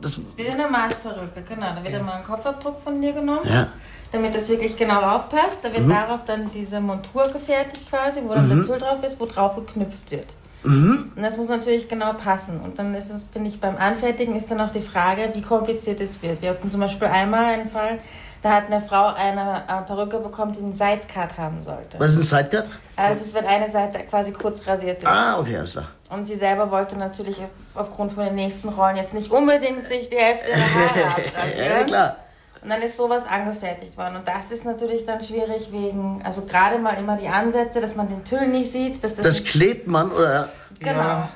das. 0.00 0.20
Wieder 0.36 0.52
eine 0.52 0.68
Maßperücke, 0.68 1.42
genau. 1.48 1.74
Da 1.74 1.82
wird 1.82 1.92
ja. 1.92 2.02
mal 2.02 2.14
ein 2.14 2.24
Kopfabdruck 2.24 2.80
von 2.82 3.00
dir 3.00 3.12
genommen. 3.12 3.40
Ja. 3.44 3.68
Damit 4.12 4.34
das 4.34 4.48
wirklich 4.48 4.76
genau 4.76 5.00
aufpasst. 5.00 5.58
Da 5.62 5.72
wird 5.72 5.86
mhm. 5.86 5.90
darauf 5.90 6.24
dann 6.24 6.50
diese 6.52 6.80
Montur 6.80 7.28
gefertigt 7.32 7.88
quasi, 7.88 8.20
wo 8.22 8.34
dann 8.34 8.48
mhm. 8.48 8.58
der 8.58 8.66
Tull 8.66 8.78
drauf 8.78 9.02
ist, 9.02 9.18
wo 9.18 9.26
drauf 9.26 9.56
geknüpft 9.56 10.10
wird. 10.10 10.34
Mhm. 10.64 11.12
Und 11.14 11.22
das 11.22 11.36
muss 11.36 11.48
natürlich 11.48 11.88
genau 11.88 12.12
passen. 12.14 12.60
Und 12.60 12.78
dann 12.78 12.94
ist 12.94 13.10
es, 13.10 13.22
finde 13.32 13.48
ich, 13.48 13.60
beim 13.60 13.76
Anfertigen 13.76 14.34
ist 14.34 14.50
dann 14.50 14.60
auch 14.60 14.70
die 14.70 14.80
Frage, 14.80 15.30
wie 15.34 15.42
kompliziert 15.42 16.00
es 16.00 16.22
wird. 16.22 16.42
Wir 16.42 16.50
hatten 16.50 16.70
zum 16.70 16.80
Beispiel 16.80 17.08
einmal 17.08 17.44
einen 17.44 17.68
Fall, 17.68 17.98
da 18.42 18.52
hat 18.52 18.66
eine 18.66 18.80
Frau 18.80 19.06
eine 19.14 19.62
äh, 19.68 19.82
Perücke 19.86 20.18
bekommen, 20.18 20.52
die 20.52 20.58
einen 20.58 20.72
Sidecut 20.72 21.38
haben 21.38 21.60
sollte. 21.60 21.98
Was 21.98 22.14
ist 22.14 22.32
ein 22.32 22.44
Sidecut? 22.44 22.70
Also 22.96 23.24
es 23.24 23.32
wird 23.34 23.46
eine 23.46 23.70
Seite 23.70 24.00
quasi 24.00 24.32
kurz 24.32 24.66
rasiert. 24.66 25.04
Ah, 25.06 25.38
okay, 25.38 25.56
alles 25.56 25.72
klar. 25.72 25.88
Und 26.10 26.26
sie 26.26 26.36
selber 26.36 26.70
wollte 26.70 26.96
natürlich 26.98 27.40
aufgrund 27.74 28.12
von 28.12 28.24
den 28.24 28.34
nächsten 28.34 28.68
Rollen 28.68 28.96
jetzt 28.96 29.14
nicht 29.14 29.30
unbedingt 29.30 29.88
sich 29.88 30.08
die 30.10 30.16
Hälfte 30.16 30.48
der 30.48 30.56
Haare 30.58 31.06
abrasieren. 31.06 31.78
ja, 31.78 31.84
klar. 31.84 32.16
Und 32.64 32.70
dann 32.70 32.80
ist 32.82 32.96
sowas 32.96 33.24
angefertigt 33.28 33.96
worden. 33.98 34.16
Und 34.16 34.26
das 34.26 34.50
ist 34.50 34.64
natürlich 34.64 35.04
dann 35.04 35.22
schwierig 35.22 35.70
wegen, 35.70 36.22
also 36.24 36.46
gerade 36.46 36.78
mal 36.78 36.94
immer 36.98 37.16
die 37.18 37.28
Ansätze, 37.28 37.78
dass 37.80 37.94
man 37.94 38.08
den 38.08 38.24
Tüll 38.24 38.46
nicht 38.48 38.72
sieht. 38.72 39.04
Dass 39.04 39.14
das 39.14 39.24
Das 39.26 39.40
nicht- 39.40 39.48
klebt 39.52 39.86
man, 39.86 40.10
oder? 40.10 40.48
Genau. 40.80 40.98
Ja. 40.98 41.28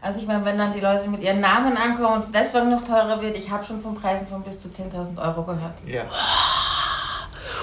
Also 0.00 0.20
ich 0.20 0.26
meine, 0.26 0.44
wenn 0.44 0.56
dann 0.56 0.72
die 0.72 0.80
Leute 0.80 1.08
mit 1.08 1.22
ihren 1.22 1.40
Namen 1.40 1.76
ankommen 1.76 2.14
und 2.14 2.24
es 2.24 2.30
deswegen 2.32 2.70
noch 2.70 2.84
teurer 2.84 3.20
wird, 3.20 3.36
ich 3.36 3.50
habe 3.50 3.64
schon 3.64 3.80
von 3.80 3.94
Preisen 3.96 4.26
von 4.28 4.42
bis 4.42 4.60
zu 4.62 4.68
10.000 4.68 5.18
Euro 5.18 5.42
gehört. 5.42 5.72
Ja. 5.86 6.04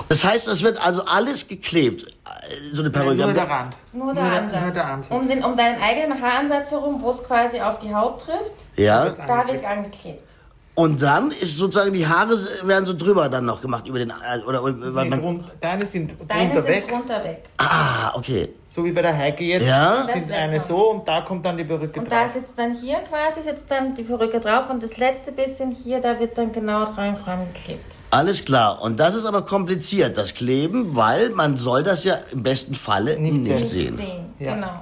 Das 0.09 0.25
heißt, 0.25 0.47
es 0.47 0.63
wird 0.63 0.81
also 0.83 1.05
alles 1.05 1.47
geklebt. 1.47 2.03
äh, 2.03 2.73
So 2.73 2.81
eine 2.81 2.89
Perücke. 2.89 3.23
Nur 3.23 3.33
der 3.33 3.49
Rand. 3.49 3.75
Nur 3.93 4.13
der 4.13 4.23
Nur 4.23 4.31
der- 4.31 4.41
Ansatz. 4.41 4.61
nur 4.61 4.71
der 4.71 4.85
Ansatz. 4.85 5.11
Um, 5.15 5.27
den, 5.29 5.43
um 5.45 5.55
deinen 5.55 5.81
eigenen 5.81 6.21
Haaransatz 6.21 6.71
herum, 6.71 7.01
wo 7.01 7.11
es 7.11 7.23
quasi 7.23 7.61
auf 7.61 7.79
die 7.79 7.93
Haut 7.93 8.19
trifft, 8.25 8.53
Ja. 8.75 9.07
da 9.09 9.47
wird 9.47 9.63
angeklebt. 9.63 10.27
Und 10.73 11.01
dann 11.01 11.31
ist 11.31 11.57
sozusagen 11.57 11.91
die 11.93 12.07
Haare 12.07 12.35
werden 12.63 12.85
so 12.85 12.93
drüber 12.93 13.27
dann 13.27 13.45
noch 13.45 13.61
gemacht 13.61 13.85
über 13.87 13.99
den 13.99 14.09
äh, 14.09 14.39
oder, 14.47 14.63
oder 14.63 14.73
Nee, 14.73 14.89
man, 15.09 15.11
drun- 15.11 15.43
Deine 15.59 15.85
sind 15.85 16.13
Deine 16.27 16.45
drunter 16.53 16.61
sind 16.61 16.71
weg. 16.71 16.87
drunter 16.87 17.23
weg. 17.23 17.43
Ah, 17.57 18.13
okay. 18.15 18.49
So 18.73 18.85
wie 18.85 18.91
bei 18.93 19.01
der 19.01 19.15
Heike 19.17 19.43
jetzt. 19.43 19.67
Ja. 19.67 20.05
Das 20.07 20.13
Sind 20.23 20.31
eine 20.31 20.55
kommt. 20.57 20.67
so 20.69 20.91
und 20.91 21.05
da 21.07 21.21
kommt 21.21 21.45
dann 21.45 21.57
die 21.57 21.65
Perücke 21.65 21.99
Und 21.99 22.09
da 22.09 22.23
drauf. 22.23 22.33
sitzt 22.35 22.53
dann 22.57 22.73
hier 22.73 22.99
quasi, 22.99 23.41
sitzt 23.45 23.69
dann 23.69 23.95
die 23.95 24.03
Perücke 24.03 24.39
drauf 24.39 24.69
und 24.69 24.81
das 24.81 24.95
letzte 24.95 25.33
bisschen 25.33 25.71
hier, 25.71 25.99
da 25.99 26.17
wird 26.17 26.37
dann 26.37 26.53
genau 26.53 26.85
dran 26.85 27.17
geklebt. 27.53 27.83
Alles 28.11 28.45
klar. 28.45 28.81
Und 28.81 28.97
das 28.97 29.13
ist 29.15 29.25
aber 29.25 29.41
kompliziert, 29.41 30.17
das 30.17 30.33
Kleben, 30.33 30.95
weil 30.95 31.31
man 31.31 31.57
soll 31.57 31.83
das 31.83 32.05
ja 32.05 32.15
im 32.31 32.43
besten 32.43 32.73
Falle 32.73 33.19
nicht, 33.19 33.33
Nicht 33.43 33.67
sehen. 33.67 33.97
Sehen, 33.97 34.33
Ja. 34.39 34.53
genau. 34.55 34.81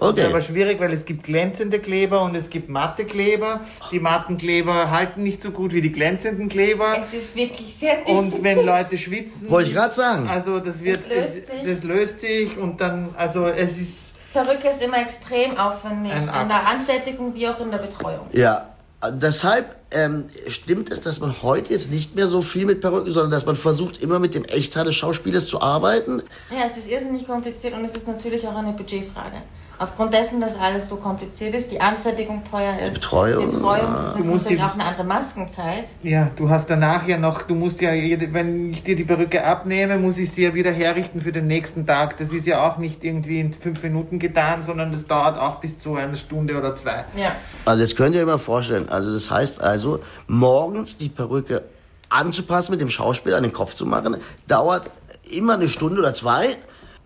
Das 0.00 0.16
ist 0.16 0.24
aber 0.24 0.34
Okay. 0.36 0.44
schwierig, 0.44 0.80
weil 0.80 0.92
es 0.92 1.04
gibt 1.04 1.22
glänzende 1.24 1.78
Kleber 1.78 2.22
und 2.22 2.34
es 2.34 2.48
gibt 2.50 2.68
matte 2.68 3.04
Kleber. 3.04 3.60
Die 3.92 4.00
matten 4.00 4.36
Kleber 4.38 4.90
halten 4.90 5.22
nicht 5.22 5.42
so 5.42 5.50
gut 5.50 5.72
wie 5.72 5.80
die 5.82 5.92
glänzenden 5.92 6.48
Kleber. 6.48 6.96
Es 7.00 7.12
ist 7.16 7.36
wirklich 7.36 7.74
sehr 7.78 8.08
Und 8.08 8.42
wenn 8.42 8.64
Leute 8.64 8.96
schwitzen, 8.96 9.50
Wollte 9.50 9.68
ich 9.70 9.74
gerade 9.76 9.92
sagen. 9.94 10.28
also 10.28 10.58
das 10.58 10.82
wird, 10.82 11.00
Das 11.02 11.08
löst 11.16 11.28
es, 11.28 11.34
sich. 11.50 11.74
das 11.74 11.84
löst 11.84 12.20
sich 12.20 12.58
und 12.58 12.80
dann, 12.80 13.14
also 13.16 13.46
es 13.46 13.78
ist 13.78 13.98
Perücke 14.32 14.68
ist 14.68 14.80
immer 14.80 14.98
extrem 15.02 15.56
aufwendig 15.58 16.12
Ein 16.12 16.22
in 16.42 16.48
der 16.48 16.66
Anfertigung 16.68 17.34
wie 17.34 17.48
auch 17.48 17.60
in 17.60 17.70
der 17.70 17.78
Betreuung. 17.78 18.26
Ja. 18.32 18.66
Deshalb 19.12 19.76
ähm, 19.92 20.26
stimmt 20.46 20.92
es, 20.92 21.00
dass 21.00 21.20
man 21.20 21.34
heute 21.42 21.72
jetzt 21.72 21.90
nicht 21.90 22.14
mehr 22.16 22.26
so 22.26 22.42
viel 22.42 22.66
mit 22.66 22.82
Perücken, 22.82 23.12
sondern 23.12 23.30
dass 23.30 23.46
man 23.46 23.56
versucht, 23.56 24.02
immer 24.02 24.18
mit 24.18 24.34
dem 24.34 24.44
Echthaar 24.44 24.84
des 24.84 24.94
Schauspielers 24.94 25.46
zu 25.46 25.62
arbeiten. 25.62 26.22
Ja, 26.50 26.66
es 26.66 26.76
ist 26.76 26.88
irrsinnig 26.90 27.26
kompliziert 27.26 27.72
und 27.74 27.82
es 27.84 27.96
ist 27.96 28.06
natürlich 28.06 28.46
auch 28.46 28.54
eine 28.54 28.72
Budgetfrage. 28.72 29.38
Aufgrund 29.82 30.12
dessen, 30.12 30.42
dass 30.42 30.58
alles 30.60 30.90
so 30.90 30.96
kompliziert 30.96 31.54
ist, 31.54 31.70
die 31.70 31.80
Anfertigung 31.80 32.44
teuer 32.44 32.78
ist, 32.86 32.94
Betreuung, 32.94 33.46
Betreuung 33.46 33.94
das 33.94 34.12
Du 34.12 34.18
ist 34.20 34.26
musst 34.26 34.44
natürlich 34.44 34.58
die- 34.62 34.68
auch 34.68 34.74
eine 34.74 34.84
andere 34.84 35.04
Maskenzeit. 35.04 35.84
Ja, 36.02 36.30
du 36.36 36.50
hast 36.50 36.68
danach 36.68 37.08
ja 37.08 37.16
noch, 37.16 37.40
du 37.40 37.54
musst 37.54 37.80
ja, 37.80 37.90
wenn 37.92 38.72
ich 38.72 38.82
dir 38.82 38.94
die 38.94 39.04
Perücke 39.04 39.42
abnehme, 39.42 39.96
muss 39.96 40.18
ich 40.18 40.30
sie 40.32 40.42
ja 40.44 40.52
wieder 40.52 40.70
herrichten 40.70 41.22
für 41.22 41.32
den 41.32 41.46
nächsten 41.46 41.86
Tag. 41.86 42.18
Das 42.18 42.28
ist 42.30 42.46
ja 42.46 42.62
auch 42.70 42.76
nicht 42.76 43.02
irgendwie 43.02 43.40
in 43.40 43.54
fünf 43.54 43.82
Minuten 43.82 44.18
getan, 44.18 44.62
sondern 44.62 44.92
das 44.92 45.06
dauert 45.06 45.38
auch 45.38 45.56
bis 45.60 45.78
zu 45.78 45.94
einer 45.94 46.14
Stunde 46.16 46.58
oder 46.58 46.76
zwei. 46.76 47.06
Ja. 47.16 47.32
Also 47.64 47.80
das 47.80 47.96
könnt 47.96 48.14
ihr 48.14 48.20
euch 48.20 48.26
mal 48.26 48.38
vorstellen. 48.38 48.90
Also 48.90 49.14
das 49.14 49.30
heißt 49.30 49.62
also, 49.62 50.00
morgens 50.26 50.98
die 50.98 51.08
Perücke 51.08 51.62
anzupassen, 52.10 52.72
mit 52.72 52.82
dem 52.82 52.90
Schauspieler 52.90 53.38
an 53.38 53.44
den 53.44 53.52
Kopf 53.54 53.72
zu 53.72 53.86
machen, 53.86 54.18
dauert 54.46 54.90
immer 55.30 55.54
eine 55.54 55.70
Stunde 55.70 56.00
oder 56.00 56.12
zwei. 56.12 56.48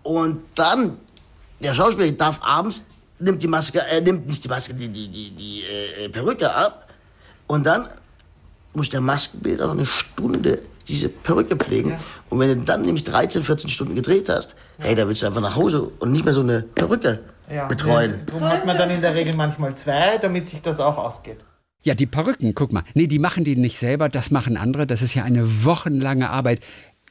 Und 0.03 0.43
dann, 0.55 0.97
der 1.65 1.73
Schauspieler 1.73 2.11
darf 2.11 2.39
abends, 2.43 2.83
nimmt 3.19 3.41
die 3.41 3.47
Maske, 3.47 3.81
äh, 3.81 4.01
nimmt 4.01 4.27
nicht 4.27 4.43
die 4.43 4.47
Maske, 4.47 4.73
die, 4.73 4.87
die, 4.87 5.07
die, 5.07 5.31
die 5.31 5.63
äh, 5.63 6.09
Perücke 6.09 6.53
ab. 6.53 6.87
Und 7.47 7.65
dann 7.65 7.87
muss 8.73 8.89
der 8.89 9.01
Maskenbilder 9.01 9.67
noch 9.67 9.73
eine 9.73 9.85
Stunde 9.85 10.61
diese 10.87 11.09
Perücke 11.09 11.55
pflegen. 11.55 11.97
Und 12.29 12.39
wenn 12.39 12.59
du 12.59 12.65
dann 12.65 12.83
nämlich 12.83 13.03
13, 13.03 13.43
14 13.43 13.69
Stunden 13.69 13.95
gedreht 13.95 14.29
hast, 14.29 14.55
hey, 14.77 14.93
da 14.93 15.07
willst 15.07 15.23
du 15.23 15.27
einfach 15.27 15.41
nach 15.41 15.55
Hause 15.55 15.91
und 15.99 16.11
nicht 16.11 16.25
mehr 16.25 16.33
so 16.33 16.41
eine 16.41 16.61
Perücke 16.61 17.19
betreuen. 17.69 18.19
Darum 18.27 18.41
So 18.41 18.47
hat 18.47 18.65
man 18.65 18.77
dann 18.77 18.89
in 18.89 19.01
der 19.01 19.15
Regel 19.15 19.35
manchmal 19.35 19.75
zwei, 19.75 20.17
damit 20.19 20.47
sich 20.47 20.61
das 20.61 20.79
auch 20.79 20.97
ausgeht. 20.97 21.37
Ja, 21.83 21.93
die 21.93 22.07
Perücken, 22.07 22.53
guck 22.55 22.71
mal. 22.73 22.83
Nee, 22.93 23.07
die 23.07 23.19
machen 23.19 23.43
die 23.43 23.55
nicht 23.55 23.77
selber, 23.79 24.09
das 24.09 24.31
machen 24.31 24.57
andere. 24.57 24.87
Das 24.87 25.01
ist 25.01 25.13
ja 25.13 25.23
eine 25.23 25.65
wochenlange 25.65 26.29
Arbeit. 26.29 26.61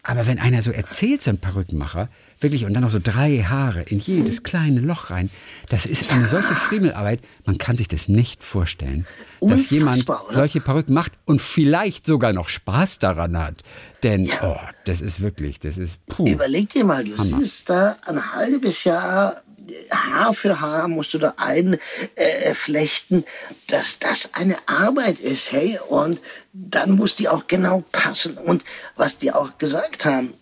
Aber 0.03 0.27
wenn 0.27 0.39
einer 0.39 0.61
so 0.63 0.71
erzählt, 0.71 1.23
so 1.23 1.31
ein 1.31 1.39
Perückenmacher, 1.39 2.09
wirklich, 2.45 2.65
und 2.65 2.75
dann 2.75 2.85
noch 2.85 2.91
so 2.91 3.01
drei 3.03 3.39
Haare 3.39 3.83
in 3.83 3.99
jedes 3.99 4.45
kleine 4.45 4.81
Loch 4.81 5.11
rein, 5.11 5.31
das 5.69 5.87
ist 5.87 6.13
eine 6.13 6.29
solche 6.29 6.55
Friemelarbeit, 6.55 7.19
man 7.45 7.59
kann 7.59 7.77
sich 7.77 7.89
das 7.89 8.07
nicht 8.07 8.45
vorstellen, 8.45 9.07
dass 9.41 9.71
jemand 9.71 10.07
solche 10.31 10.61
Perücken 10.61 10.95
macht 10.95 11.13
und 11.25 11.43
vielleicht 11.43 12.07
sogar 12.07 12.33
noch 12.33 12.49
Spaß 12.49 13.01
daran 13.01 13.37
hat. 13.37 13.63
Denn, 14.05 14.31
oh, 14.43 14.57
das 14.85 15.01
ist 15.01 15.23
wirklich, 15.23 15.59
das 15.59 15.79
ist, 15.79 15.99
puh. 16.07 16.29
Überleg 16.29 16.71
dir 16.71 16.85
mal, 16.85 17.03
du 17.03 17.19
Hammer. 17.19 17.25
siehst 17.25 17.71
da 17.71 17.97
ein 18.07 18.33
halbes 18.33 18.85
Jahr 18.85 19.43
Haar 19.91 20.35
für 20.35 20.61
Haar 20.61 20.89
musst 20.89 21.15
du 21.15 21.19
da 21.19 21.35
einflechten, 21.39 21.81
äh, 22.17 22.55
flechten, 22.55 23.25
dass 23.69 23.99
das 23.99 24.35
eine 24.35 24.57
Arbeit 24.67 25.21
ist, 25.21 25.53
hey, 25.53 25.79
und 25.89 26.21
dann 26.53 26.93
muss 26.93 27.17
die 27.17 27.29
auch 27.29 27.47
genau 27.47 27.83
passen. 27.91 28.37
Und 28.37 28.63
was 28.97 29.19
die 29.19 29.33
auch 29.33 29.57
gesagt 29.59 30.05
haben, 30.05 30.35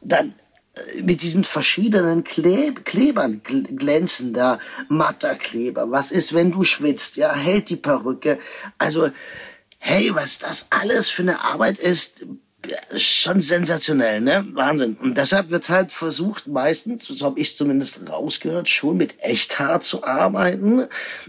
dann 0.00 0.32
mit 1.02 1.22
diesen 1.22 1.44
verschiedenen 1.44 2.24
Kleb 2.24 2.84
Klebern, 2.84 3.42
gl- 3.42 3.74
glänzender, 3.76 4.58
matter 4.88 5.34
Kleber. 5.34 5.90
Was 5.90 6.10
ist, 6.10 6.34
wenn 6.34 6.52
du 6.52 6.64
schwitzt? 6.64 7.16
Ja, 7.16 7.34
hält 7.34 7.70
die 7.70 7.76
Perücke. 7.76 8.38
Also, 8.78 9.10
hey, 9.78 10.14
was 10.14 10.38
das 10.38 10.68
alles 10.70 11.10
für 11.10 11.22
eine 11.22 11.42
Arbeit 11.42 11.78
ist, 11.78 12.26
schon 12.94 13.40
sensationell, 13.40 14.20
ne? 14.20 14.46
Wahnsinn. 14.52 14.98
Und 15.00 15.16
deshalb 15.16 15.50
wird 15.50 15.70
halt 15.70 15.92
versucht, 15.92 16.46
meistens, 16.46 17.06
so 17.06 17.24
habe 17.24 17.40
ich 17.40 17.56
zumindest 17.56 18.06
rausgehört, 18.10 18.68
schon 18.68 18.98
mit 18.98 19.14
Echthaar 19.22 19.80
zu 19.80 20.04
arbeiten. 20.04 20.86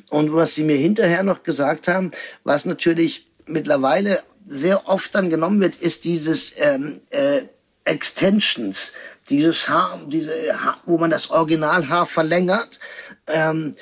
Und 0.09 0.33
was 0.33 0.55
sie 0.55 0.63
mir 0.65 0.75
hinterher 0.75 1.23
noch 1.23 1.43
gesagt 1.43 1.87
haben, 1.87 2.11
was 2.43 2.65
natürlich 2.65 3.31
mittlerweile 3.45 4.23
sehr 4.45 4.89
oft 4.89 5.15
dann 5.15 5.29
genommen 5.29 5.61
wird, 5.61 5.77
ist 5.77 6.03
dieses 6.03 6.53
ähm, 6.57 6.99
äh, 7.11 7.43
Extensions, 7.85 8.91
dieses 9.31 9.69
Haar, 9.69 9.99
diese 10.07 10.33
Haar, 10.63 10.77
wo 10.85 10.97
man 10.97 11.09
das 11.09 11.31
Originalhaar 11.31 12.05
verlängert, 12.05 12.79
ähm, 13.27 13.75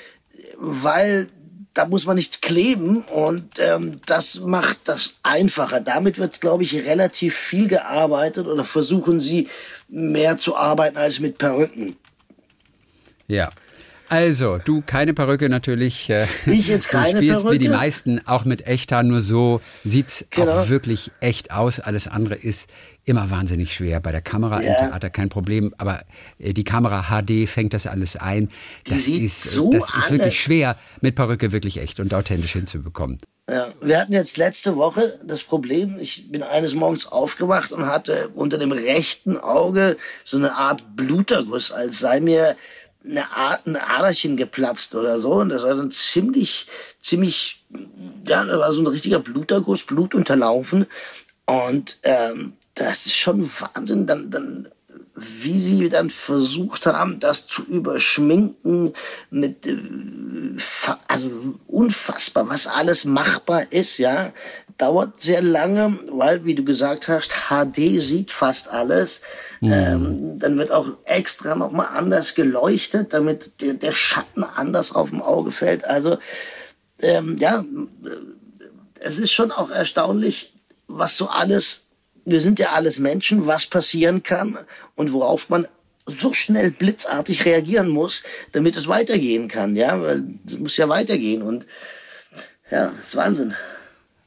weil 0.57 1.27
da 1.73 1.85
muss 1.85 2.05
man 2.05 2.15
nichts 2.15 2.41
kleben 2.41 3.01
und 3.03 3.59
ähm, 3.59 4.01
das 4.05 4.41
macht 4.41 4.77
das 4.85 5.15
einfacher. 5.23 5.81
Damit 5.81 6.17
wird, 6.17 6.41
glaube 6.41 6.63
ich, 6.63 6.75
relativ 6.75 7.35
viel 7.35 7.67
gearbeitet 7.67 8.47
oder 8.47 8.65
versuchen 8.65 9.19
sie 9.19 9.47
mehr 9.87 10.37
zu 10.37 10.55
arbeiten 10.55 10.97
als 10.97 11.19
mit 11.19 11.37
Perücken. 11.37 11.95
Ja. 13.27 13.49
Also, 14.09 14.57
du 14.57 14.81
keine 14.81 15.13
Perücke 15.13 15.49
natürlich. 15.49 16.09
Äh, 16.09 16.25
Ich 16.47 16.67
jetzt 16.67 16.89
keine 16.89 17.19
Du 17.21 17.25
spielst 17.27 17.45
wie 17.51 17.59
die 17.59 17.65
Perücke? 17.67 17.77
meisten 17.83 18.27
auch 18.27 18.43
mit 18.43 18.65
Echthaar, 18.65 19.03
nur 19.03 19.21
so 19.21 19.61
sieht's 19.83 20.25
Genau. 20.31 20.51
auch 20.63 20.69
wirklich 20.69 21.11
echt 21.19 21.51
aus. 21.51 21.79
Alles 21.79 22.07
andere 22.07 22.35
ist 22.35 22.69
immer 23.05 23.29
wahnsinnig 23.29 23.73
schwer. 23.73 23.99
Bei 23.99 24.11
der 24.11 24.21
Kamera 24.21 24.61
Ja. 24.61 24.69
im 24.69 24.87
Theater 24.89 25.09
kein 25.11 25.29
Problem, 25.29 25.73
aber 25.77 26.01
äh, 26.39 26.53
die 26.53 26.63
Kamera 26.63 27.03
HD 27.09 27.47
fängt 27.47 27.73
das 27.73 27.85
alles 27.87 28.15
ein. 28.15 28.49
Die 28.87 28.91
Das 28.91 29.05
sieht 29.05 29.23
ist, 29.23 29.43
so 29.43 29.71
das 29.71 29.85
ist 29.95 30.11
wirklich 30.11 30.41
schwer, 30.41 30.75
mit 31.01 31.15
Perücke 31.15 31.51
wirklich 31.51 31.77
echt 31.77 31.99
und 31.99 32.13
authentisch 32.13 32.53
hinzubekommen. 32.53 33.19
Ja, 33.49 33.69
wir 33.81 33.99
hatten 33.99 34.13
jetzt 34.13 34.37
letzte 34.37 34.75
Woche 34.75 35.19
das 35.25 35.41
Problem, 35.41 35.97
ich 35.99 36.31
bin 36.31 36.43
eines 36.43 36.75
Morgens 36.75 37.07
aufgewacht 37.07 37.71
und 37.71 37.87
hatte 37.87 38.29
unter 38.35 38.59
dem 38.59 38.71
rechten 38.71 39.37
Auge 39.37 39.97
so 40.23 40.37
eine 40.37 40.55
Art 40.55 40.95
Bluterguss, 40.95 41.71
als 41.71 41.97
sei 41.97 42.19
mir 42.19 42.55
eine 43.03 43.31
Art, 43.31 43.65
ein 43.65 43.75
Aderchen 43.75 44.37
geplatzt 44.37 44.95
oder 44.95 45.19
so. 45.19 45.33
Und 45.33 45.49
das 45.49 45.63
war 45.63 45.73
dann 45.73 45.91
ziemlich, 45.91 46.67
ziemlich, 47.01 47.65
ja, 48.27 48.43
da 48.43 48.59
war 48.59 48.71
so 48.71 48.81
ein 48.81 48.87
richtiger 48.87 49.19
Bluterguss, 49.19 49.85
Blut 49.85 50.15
unterlaufen. 50.15 50.85
Und 51.45 51.97
ähm, 52.03 52.53
das 52.75 53.05
ist 53.05 53.15
schon 53.15 53.49
Wahnsinn. 53.49 54.05
Dann, 54.05 54.29
dann 54.29 54.67
wie 55.19 55.59
sie 55.59 55.89
dann 55.89 56.09
versucht 56.09 56.85
haben, 56.85 57.19
das 57.19 57.47
zu 57.47 57.63
überschminken 57.63 58.93
mit, 59.29 59.65
äh, 59.67 59.77
also 61.07 61.29
unfassbar, 61.67 62.49
was 62.49 62.67
alles 62.67 63.05
machbar 63.05 63.71
ist, 63.71 63.97
ja, 63.97 64.31
dauert 64.77 65.21
sehr 65.21 65.41
lange, 65.41 65.99
weil, 66.09 66.45
wie 66.45 66.55
du 66.55 66.63
gesagt 66.63 67.07
hast, 67.09 67.33
HD 67.49 67.99
sieht 68.01 68.31
fast 68.31 68.69
alles. 68.69 69.21
Ähm, 69.61 70.39
dann 70.39 70.57
wird 70.57 70.71
auch 70.71 70.88
extra 71.03 71.53
nochmal 71.53 71.89
anders 71.93 72.33
geleuchtet, 72.33 73.13
damit 73.13 73.61
der, 73.61 73.73
der 73.73 73.93
Schatten 73.93 74.43
anders 74.43 74.95
auf 74.95 75.09
dem 75.09 75.21
Auge 75.21 75.51
fällt. 75.51 75.83
Also, 75.83 76.17
ähm, 77.01 77.38
ja, 77.38 77.65
es 78.99 79.19
ist 79.19 79.31
schon 79.31 79.51
auch 79.51 79.69
erstaunlich, 79.69 80.53
was 80.88 81.17
so 81.17 81.27
alles, 81.27 81.88
wir 82.25 82.41
sind 82.41 82.59
ja 82.59 82.71
alles 82.73 82.99
Menschen, 82.99 83.47
was 83.47 83.65
passieren 83.65 84.23
kann 84.23 84.57
und 84.95 85.13
worauf 85.13 85.49
man 85.49 85.67
so 86.05 86.33
schnell 86.33 86.71
blitzartig 86.71 87.45
reagieren 87.45 87.89
muss, 87.89 88.23
damit 88.51 88.75
es 88.75 88.88
weitergehen 88.88 89.47
kann, 89.47 89.75
ja, 89.75 90.01
weil 90.01 90.23
es 90.47 90.57
muss 90.57 90.77
ja 90.77 90.89
weitergehen 90.89 91.41
und 91.41 91.65
ja, 92.71 92.93
das 92.95 93.07
ist 93.09 93.15
Wahnsinn. 93.15 93.53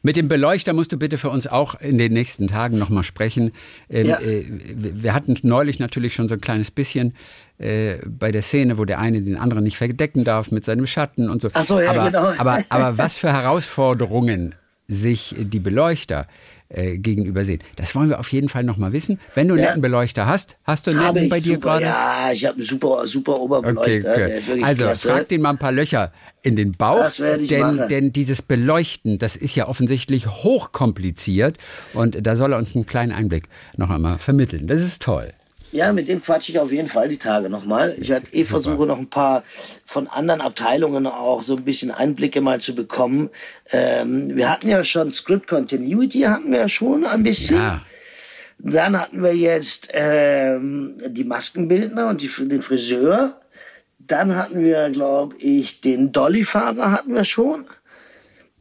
Mit 0.05 0.17
dem 0.17 0.27
Beleuchter 0.27 0.73
musst 0.73 0.91
du 0.91 0.97
bitte 0.97 1.17
für 1.17 1.31
uns 1.31 1.47
auch 1.47 1.81
in 1.81 1.97
den 1.97 2.13
nächsten 2.13 2.49
Tagen 2.49 2.77
nochmal 2.77 3.05
sprechen. 3.05 3.53
Ähm, 3.89 4.07
Ja. 4.07 4.21
äh, 4.21 4.45
wir 4.49 5.15
hatten 5.15 5.37
neulich 5.43 5.79
natürlich 5.79 6.13
schon 6.15 6.27
so 6.27 6.35
ein 6.35 6.41
kleines 6.41 6.73
bisschen 6.73 7.15
äh, 7.59 7.99
bei 8.07 8.33
der 8.33 8.43
Szene, 8.43 8.79
wo 8.79 8.85
der 8.85 8.99
eine 8.99 9.23
den 9.23 9.37
anderen 9.37 9.63
nicht 9.63 9.77
verdecken 9.77 10.25
darf 10.25 10.51
mit 10.51 10.65
seinem 10.65 10.89
Schatten 10.89 11.31
und 11.31 11.41
so. 11.41 11.51
Ach 11.53 11.63
so, 11.63 11.81
ja, 11.81 11.91
aber, 11.91 12.11
genau. 12.11 12.33
Aber, 12.37 12.65
aber 12.69 12.99
was 12.99 13.17
für 13.17 13.33
Herausforderungen 13.33 14.57
sich 14.89 15.37
die 15.39 15.61
Beleuchter 15.61 16.27
äh, 16.75 16.97
gegenüber 16.99 17.45
sehen. 17.45 17.61
Das 17.77 17.95
wollen 17.95 18.09
wir 18.09 18.19
auf 18.19 18.33
jeden 18.33 18.49
Fall 18.49 18.65
nochmal 18.65 18.93
wissen. 18.93 19.21
Wenn 19.35 19.49
du 19.49 19.55
einen 19.55 19.63
Ja. 19.63 19.69
netten 19.71 19.83
Beleuchter 19.83 20.27
hast, 20.27 20.57
hast 20.65 20.87
du 20.87 20.91
einen 20.93 21.01
netten 21.01 21.29
bei 21.29 21.41
dir 21.41 21.55
super, 21.55 21.79
gerade? 21.81 21.85
Ja, 21.85 22.31
ich 22.33 22.45
habe 22.47 22.57
einen 22.57 22.65
super, 22.67 23.07
super 23.07 23.39
Oberbeleuchter. 23.41 24.13
Okay, 24.13 24.43
wirklich 24.47 24.65
Also 24.65 24.85
klasse. 24.85 25.09
frag 25.09 25.29
den 25.29 25.43
mal 25.43 25.51
ein 25.51 25.59
paar 25.59 25.73
Löcher 25.73 26.13
in 26.43 26.57
den 26.57 26.73
Bauch, 26.73 27.09
denn, 27.49 27.83
denn 27.89 28.13
dieses 28.13 28.43
Beleuchten, 28.43 29.19
das 29.19 29.37
ist 29.37 29.55
ja 29.55 29.69
offensichtlich 29.69 30.27
hochkompliziert 30.29 31.59
und 31.95 32.27
da 32.27 32.37
soll 32.37 32.53
er 32.53 32.59
uns 32.59 32.75
einen 32.75 32.87
kleinen 32.87 33.13
Einblick 33.13 33.49
noch 33.77 33.91
einmal 33.91 34.19
vermitteln. 34.19 34.67
Das 34.67 34.81
ist 34.81 35.03
toll. 35.03 35.33
Ja, 35.73 35.91
mit 35.95 36.07
dem 36.07 36.23
quatsche 36.23 36.53
ich 36.53 36.59
auf 36.59 36.71
jeden 36.71 36.89
Fall 36.89 37.09
die 37.09 37.17
Tage 37.17 37.49
nochmal. 37.49 37.97
Ich 37.99 38.11
werde 38.11 38.27
eh 38.33 38.45
versuchen, 38.45 38.89
noch 38.89 38.99
ein 38.99 39.09
paar 39.09 39.43
von 39.87 40.07
anderen 40.07 40.43
Abteilungen 40.43 41.07
auch 41.07 41.43
so 41.43 41.57
ein 41.57 41.65
bisschen 41.65 41.91
Einblicke 41.91 42.43
mal 42.43 42.61
zu 42.61 42.75
bekommen. 42.75 43.31
Ähm, 43.71 44.37
wir 44.37 44.51
hatten 44.51 44.69
ja 44.69 44.85
schon 44.85 45.13
Script 45.13 45.49
Continuity, 45.49 46.21
hatten 46.21 46.53
wir 46.53 46.61
ja 46.61 46.69
schon 46.69 47.07
ein 47.07 47.23
bisschen. 47.23 47.57
Ja. 47.57 47.81
Dann 48.59 49.01
hatten 49.01 49.23
wir 49.23 49.35
jetzt 49.35 49.89
ähm, 49.95 51.01
die 51.09 51.25
Maskenbildner 51.25 52.09
und 52.11 52.21
die, 52.21 52.29
den 52.29 52.61
Friseur. 52.61 53.41
Dann 53.99 54.37
hatten 54.37 54.63
wir, 54.63 54.91
glaube 54.91 55.37
ich, 55.39 55.81
den 55.81 56.13
Dolly-Fahrer 56.13 56.93
hatten 56.93 57.15
wir 57.15 57.25
schon. 57.25 57.65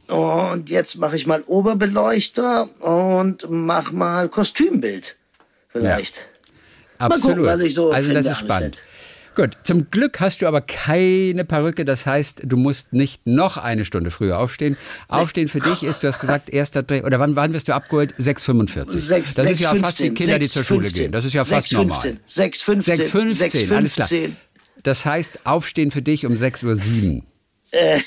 Und 0.08 0.70
jetzt 0.70 0.96
mache 0.96 1.18
ich 1.18 1.28
mal 1.28 1.44
Oberbeleuchter 1.46 2.70
und 2.80 3.48
mach 3.50 3.92
mal 3.92 4.30
Kostümbild. 4.30 5.18
Vielleicht. 5.70 6.16
Mal 6.16 6.31
Absolut. 7.02 7.38
gucken, 7.38 7.44
was 7.46 7.62
ich 7.62 7.74
so 7.74 7.92
also 7.92 7.96
das 7.96 8.06
finde 8.06 8.20
ist 8.20 8.28
am 8.28 8.36
spannend. 8.36 8.76
Set. 8.76 8.84
Gut, 9.34 9.58
zum 9.64 9.90
Glück 9.90 10.20
hast 10.20 10.42
du 10.42 10.48
aber 10.48 10.60
keine 10.60 11.46
Perücke. 11.46 11.86
Das 11.86 12.06
heißt, 12.06 12.42
du 12.44 12.58
musst 12.58 12.92
nicht 12.92 13.26
noch 13.26 13.56
eine 13.58 13.86
Stunde 13.86 14.12
früher 14.12 14.38
aufstehen. 14.40 14.76
Aufstehen 15.08 15.48
für 15.48 15.62
dich 15.62 15.84
ist, 15.84 16.04
du 16.04 16.10
hast 16.10 16.20
gesagt, 16.20 16.50
erster 16.50 16.84
Dreh. 16.84 17.04
Oder 17.04 17.18
wann, 17.20 17.38
wann 17.38 17.54
wirst 17.54 17.70
du 17.70 17.74
abgeholt? 17.74 18.14
6,45. 18.20 18.98
Sechs- 19.00 19.34
das 19.36 19.50
ist 19.50 19.62
ja 19.62 19.72
6,15, 19.72 19.80
fast 19.80 20.00
wie 20.04 20.10
Kinder, 20.14 20.38
die 20.40 20.50
zur 20.50 20.64
Schule 20.66 20.90
6,15, 20.90 20.94
gehen. 20.94 21.12
Das 21.14 21.24
ist 21.24 21.34
ja 21.34 21.46
fast 21.46 21.68
6,15, 21.72 21.76
normal. 21.78 22.00
6,15, 22.28 22.82
6,15, 23.34 23.74
alles 23.74 23.94
klar. 23.96 24.08
6,15. 24.08 24.32
Das 24.84 25.06
heißt, 25.06 25.46
aufstehen 25.46 25.92
für 25.92 26.02
dich 26.02 26.26
um 26.26 26.34
6.07 26.34 27.16
Uhr. 27.16 27.22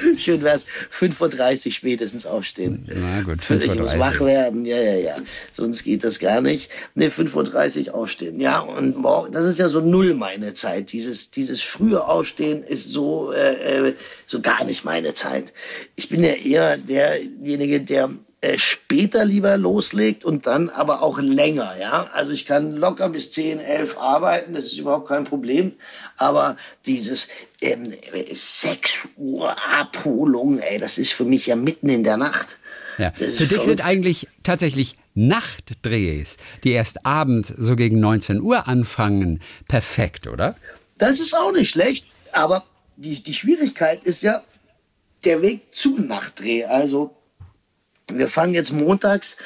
Schön 0.18 0.42
wär's, 0.42 0.66
5.30 0.92 1.66
Uhr 1.66 1.72
spätestens 1.72 2.26
aufstehen. 2.26 2.88
Na 2.92 3.22
gut, 3.22 3.38
Ich 3.42 3.50
muss 3.76 3.92
5.30 3.92 3.98
wach 3.98 4.20
werden, 4.20 4.64
ja, 4.64 4.76
ja, 4.76 4.94
ja. 4.94 5.16
Sonst 5.52 5.84
geht 5.84 6.04
das 6.04 6.18
gar 6.18 6.40
nicht. 6.40 6.70
Ne, 6.94 7.08
5.30 7.08 7.88
Uhr 7.88 7.94
aufstehen. 7.94 8.40
Ja, 8.40 8.60
und 8.60 8.96
morgen, 8.96 9.32
das 9.32 9.46
ist 9.46 9.58
ja 9.58 9.68
so 9.68 9.80
null 9.80 10.14
meine 10.14 10.54
Zeit. 10.54 10.92
Dieses, 10.92 11.30
dieses 11.30 11.62
frühe 11.62 12.04
Aufstehen 12.04 12.62
ist 12.62 12.88
so, 12.90 13.32
äh, 13.32 13.88
äh, 13.88 13.94
so 14.26 14.40
gar 14.40 14.64
nicht 14.64 14.84
meine 14.84 15.14
Zeit. 15.14 15.52
Ich 15.96 16.08
bin 16.08 16.22
ja 16.22 16.32
eher 16.32 16.76
derjenige, 16.76 17.80
der 17.80 18.10
äh, 18.42 18.56
später 18.56 19.26
lieber 19.26 19.58
loslegt 19.58 20.24
und 20.24 20.46
dann 20.46 20.70
aber 20.70 21.02
auch 21.02 21.18
länger, 21.18 21.76
ja. 21.78 22.08
Also 22.14 22.32
ich 22.32 22.46
kann 22.46 22.74
locker 22.74 23.10
bis 23.10 23.30
10, 23.32 23.60
11 23.60 23.98
arbeiten, 23.98 24.54
das 24.54 24.64
ist 24.64 24.78
überhaupt 24.78 25.08
kein 25.08 25.24
Problem. 25.24 25.72
Aber 26.16 26.56
dieses 26.86 27.28
ähm, 27.60 27.92
6 28.32 29.08
Uhr 29.16 29.56
Abholung, 29.70 30.58
ey, 30.60 30.78
das 30.78 30.98
ist 30.98 31.12
für 31.12 31.24
mich 31.24 31.46
ja 31.46 31.56
mitten 31.56 31.88
in 31.88 32.04
der 32.04 32.16
Nacht. 32.16 32.58
Ja. 32.98 33.12
Für 33.12 33.26
dich 33.26 33.36
verrückt. 33.48 33.64
sind 33.64 33.84
eigentlich 33.84 34.28
tatsächlich 34.42 34.96
Nachtdrehs, 35.14 36.36
die 36.64 36.72
erst 36.72 37.04
abends 37.04 37.52
so 37.56 37.76
gegen 37.76 38.00
19 38.00 38.40
Uhr 38.40 38.68
anfangen, 38.68 39.40
perfekt, 39.68 40.26
oder? 40.26 40.56
Das 40.98 41.20
ist 41.20 41.34
auch 41.34 41.52
nicht 41.52 41.70
schlecht, 41.70 42.08
aber 42.32 42.64
die, 42.96 43.22
die 43.22 43.34
Schwierigkeit 43.34 44.04
ist 44.04 44.22
ja 44.22 44.42
der 45.24 45.42
Weg 45.42 45.74
zum 45.74 46.06
Nachtdreh. 46.06 46.64
Also 46.64 47.16
wir 48.08 48.28
fangen 48.28 48.54
jetzt 48.54 48.72
montags, 48.72 49.36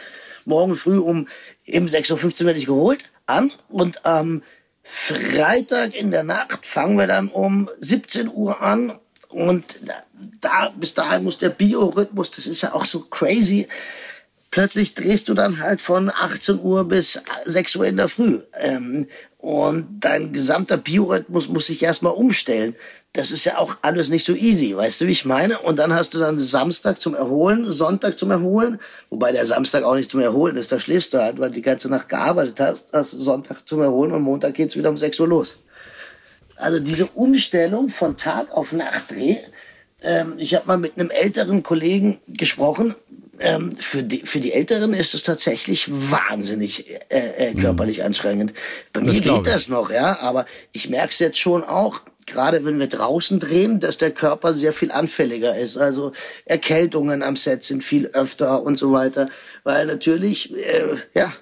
morgen 0.44 0.76
früh 0.76 0.98
um 0.98 1.28
eben 1.64 1.86
6.15 1.86 2.40
Uhr 2.40 2.46
werde 2.46 2.58
ich 2.58 2.66
geholt 2.66 3.10
an 3.26 3.50
und 3.68 4.04
am 4.04 4.42
Freitag 4.84 5.94
in 5.94 6.10
der 6.10 6.22
Nacht 6.22 6.66
fangen 6.66 6.98
wir 6.98 7.06
dann 7.06 7.28
um 7.28 7.70
17 7.80 8.28
Uhr 8.28 8.60
an 8.60 8.92
und 9.28 9.64
da, 10.40 10.72
bis 10.76 10.94
dahin 10.94 11.24
muss 11.24 11.38
der 11.38 11.48
Biorhythmus, 11.48 12.30
das 12.30 12.46
ist 12.46 12.60
ja 12.60 12.74
auch 12.74 12.84
so 12.84 13.00
crazy, 13.00 13.66
plötzlich 14.50 14.94
drehst 14.94 15.28
du 15.28 15.34
dann 15.34 15.60
halt 15.60 15.80
von 15.80 16.10
18 16.10 16.60
Uhr 16.60 16.84
bis 16.86 17.20
6 17.46 17.76
Uhr 17.76 17.86
in 17.86 17.96
der 17.96 18.08
Früh. 18.08 18.40
Ähm, 18.60 19.08
und 19.44 20.00
dein 20.00 20.32
gesamter 20.32 20.78
Biorhythmus 20.78 21.50
muss 21.50 21.66
sich 21.66 21.82
erstmal 21.82 22.14
umstellen. 22.14 22.74
Das 23.12 23.30
ist 23.30 23.44
ja 23.44 23.58
auch 23.58 23.76
alles 23.82 24.08
nicht 24.08 24.24
so 24.24 24.34
easy, 24.34 24.74
weißt 24.74 25.02
du, 25.02 25.06
wie 25.06 25.12
ich 25.12 25.26
meine? 25.26 25.58
Und 25.58 25.78
dann 25.78 25.92
hast 25.92 26.14
du 26.14 26.18
dann 26.18 26.38
Samstag 26.38 26.98
zum 26.98 27.14
Erholen, 27.14 27.70
Sonntag 27.70 28.18
zum 28.18 28.30
Erholen, 28.30 28.80
wobei 29.10 29.32
der 29.32 29.44
Samstag 29.44 29.84
auch 29.84 29.96
nicht 29.96 30.10
zum 30.10 30.20
Erholen 30.20 30.56
ist, 30.56 30.72
da 30.72 30.80
schläfst 30.80 31.12
du 31.12 31.18
halt, 31.18 31.38
weil 31.38 31.50
du 31.50 31.56
die 31.56 31.62
ganze 31.62 31.90
Nacht 31.90 32.08
gearbeitet 32.08 32.58
hast, 32.58 32.94
hast 32.94 33.10
Sonntag 33.10 33.68
zum 33.68 33.82
Erholen 33.82 34.12
und 34.12 34.22
Montag 34.22 34.54
geht's 34.54 34.76
wieder 34.76 34.88
um 34.88 34.96
6 34.96 35.20
Uhr 35.20 35.28
los. 35.28 35.58
Also 36.56 36.80
diese 36.80 37.04
Umstellung 37.08 37.90
von 37.90 38.16
Tag 38.16 38.50
auf 38.50 38.72
Nachtdreh. 38.72 39.36
Ähm, 40.00 40.36
ich 40.38 40.54
habe 40.54 40.66
mal 40.66 40.78
mit 40.78 40.98
einem 40.98 41.10
älteren 41.10 41.62
Kollegen 41.62 42.18
gesprochen. 42.28 42.94
Ähm, 43.40 43.76
für, 43.78 44.02
die, 44.02 44.22
für 44.24 44.40
die 44.40 44.52
Älteren 44.52 44.94
ist 44.94 45.14
es 45.14 45.22
tatsächlich 45.22 45.88
wahnsinnig 45.90 46.90
äh, 47.08 47.50
äh, 47.50 47.54
körperlich 47.54 48.04
anstrengend. 48.04 48.54
Bei 48.92 49.00
Das 49.00 49.14
mir 49.14 49.20
geht 49.20 49.46
das 49.46 49.68
noch, 49.68 49.90
ja, 49.90 50.20
aber 50.20 50.46
ich 50.72 50.88
merke 50.88 51.10
es 51.10 51.18
jetzt 51.18 51.38
schon 51.38 51.64
auch, 51.64 52.00
gerade 52.26 52.64
wenn 52.64 52.78
wir 52.78 52.86
draußen 52.86 53.40
drehen, 53.40 53.80
dass 53.80 53.98
der 53.98 54.10
Körper 54.10 54.54
sehr 54.54 54.72
viel 54.72 54.92
anfälliger 54.92 55.56
ist. 55.56 55.76
Also 55.76 56.12
Erkältungen 56.44 57.22
am 57.22 57.36
Set 57.36 57.64
sind 57.64 57.82
viel 57.82 58.06
öfter 58.06 58.62
und 58.62 58.78
so 58.78 58.92
weiter, 58.92 59.28
weil 59.62 59.86
natürlich, 59.86 60.54
äh, 60.56 60.96
ja, 61.14 61.32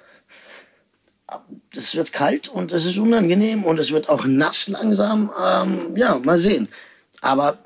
es 1.75 1.95
wird 1.95 2.13
kalt 2.13 2.49
und 2.49 2.73
es 2.73 2.85
ist 2.85 2.99
unangenehm 2.99 3.65
und 3.65 3.79
es 3.79 3.93
wird 3.93 4.09
auch 4.09 4.25
nass 4.27 4.69
langsam. 4.69 5.31
Ähm, 5.43 5.97
ja, 5.97 6.19
mal 6.19 6.39
sehen. 6.39 6.69
Aber 7.21 7.59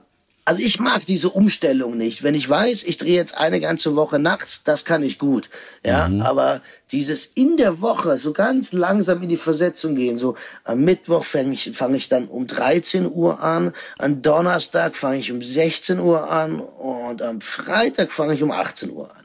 also 0.47 0.63
ich 0.63 0.79
mag 0.79 1.05
diese 1.05 1.31
Umstellung 1.31 1.97
nicht. 1.97 2.23
Wenn 2.23 2.37
ich 2.37 2.49
weiß, 2.49 2.85
ich 2.85 2.99
drehe 2.99 3.17
jetzt 3.17 3.37
eine 3.37 3.61
ganze 3.61 3.97
Woche 3.97 4.21
nachts, 4.21 4.63
das 4.63 4.85
kann 4.85 5.03
ich 5.03 5.19
gut. 5.19 5.51
Ja, 5.85 6.09
aber 6.21 6.63
dieses 6.93 7.27
in 7.27 7.57
der 7.57 7.81
Woche 7.81 8.17
so 8.17 8.33
ganz 8.33 8.73
langsam 8.73 9.21
in 9.23 9.29
die 9.29 9.37
Versetzung 9.37 9.97
gehen, 9.97 10.19
so 10.19 10.37
am 10.63 10.85
Mittwoch 10.85 11.25
fange 11.25 11.53
ich, 11.53 11.73
fange 11.77 11.97
ich 11.97 12.09
dann 12.09 12.29
um 12.29 12.47
13 12.47 13.11
Uhr 13.13 13.43
an, 13.43 13.75
am 13.99 14.23
Donnerstag 14.23 14.95
fange 14.95 15.19
ich 15.19 15.33
um 15.33 15.43
16 15.43 15.99
Uhr 15.99 16.31
an 16.31 16.61
und 16.61 17.23
am 17.23 17.41
Freitag 17.41 18.13
fange 18.13 18.35
ich 18.35 18.43
um 18.45 18.53
18 18.53 18.93
Uhr 18.93 19.11
an. 19.17 19.25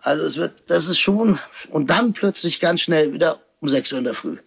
Also 0.00 0.24
es 0.24 0.36
wird, 0.36 0.64
das 0.66 0.88
ist 0.88 0.98
schon, 0.98 1.38
und 1.70 1.90
dann 1.90 2.12
plötzlich 2.12 2.58
ganz 2.58 2.80
schnell 2.80 3.12
wieder 3.12 3.38
um 3.60 3.68
6 3.68 3.92
Uhr 3.92 3.98
in 3.98 4.04
der 4.04 4.14
Früh. 4.14 4.38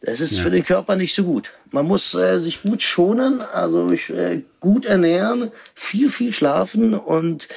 Das 0.00 0.20
ist 0.20 0.38
für 0.38 0.50
den 0.50 0.64
Körper 0.64 0.94
nicht 0.94 1.14
so 1.14 1.24
gut. 1.24 1.52
Man 1.72 1.86
muss 1.86 2.14
äh, 2.14 2.38
sich 2.38 2.62
gut 2.62 2.82
schonen, 2.82 3.40
also 3.40 3.90
äh, 3.90 4.42
gut 4.60 4.86
ernähren, 4.86 5.50
viel, 5.74 6.08
viel 6.08 6.32
schlafen 6.32 6.94
und 6.94 7.48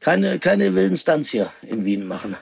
keine, 0.00 0.38
keine 0.38 0.74
wilden 0.74 0.96
Stunts 0.96 1.30
hier 1.30 1.50
in 1.62 1.84
Wien 1.84 2.06
machen. 2.06 2.36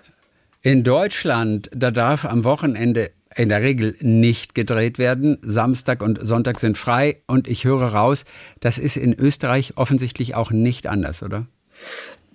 In 0.61 0.85
Deutschland, 0.85 1.71
da 1.75 1.91
darf 1.91 2.27
am 2.27 2.45
Wochenende 2.45 3.11
in 3.35 3.49
der 3.49 3.63
Regel 3.63 3.97
nicht 4.01 4.55
gedreht 4.55 4.99
werden. 4.99 5.39
Samstag 5.43 6.03
und 6.03 6.19
Sonntag 6.23 6.61
sind 6.61 6.77
frei 6.77 7.23
und 7.27 7.49
ich 7.49 7.65
höre 7.65 7.95
raus, 7.95 8.25
das 8.61 8.79
ist 8.79 8.97
in 8.97 9.15
Österreich 9.15 9.75
offensichtlich 9.77 10.35
auch 10.35 10.51
nicht 10.51 10.87
anders, 10.87 11.23
oder? 11.23 11.47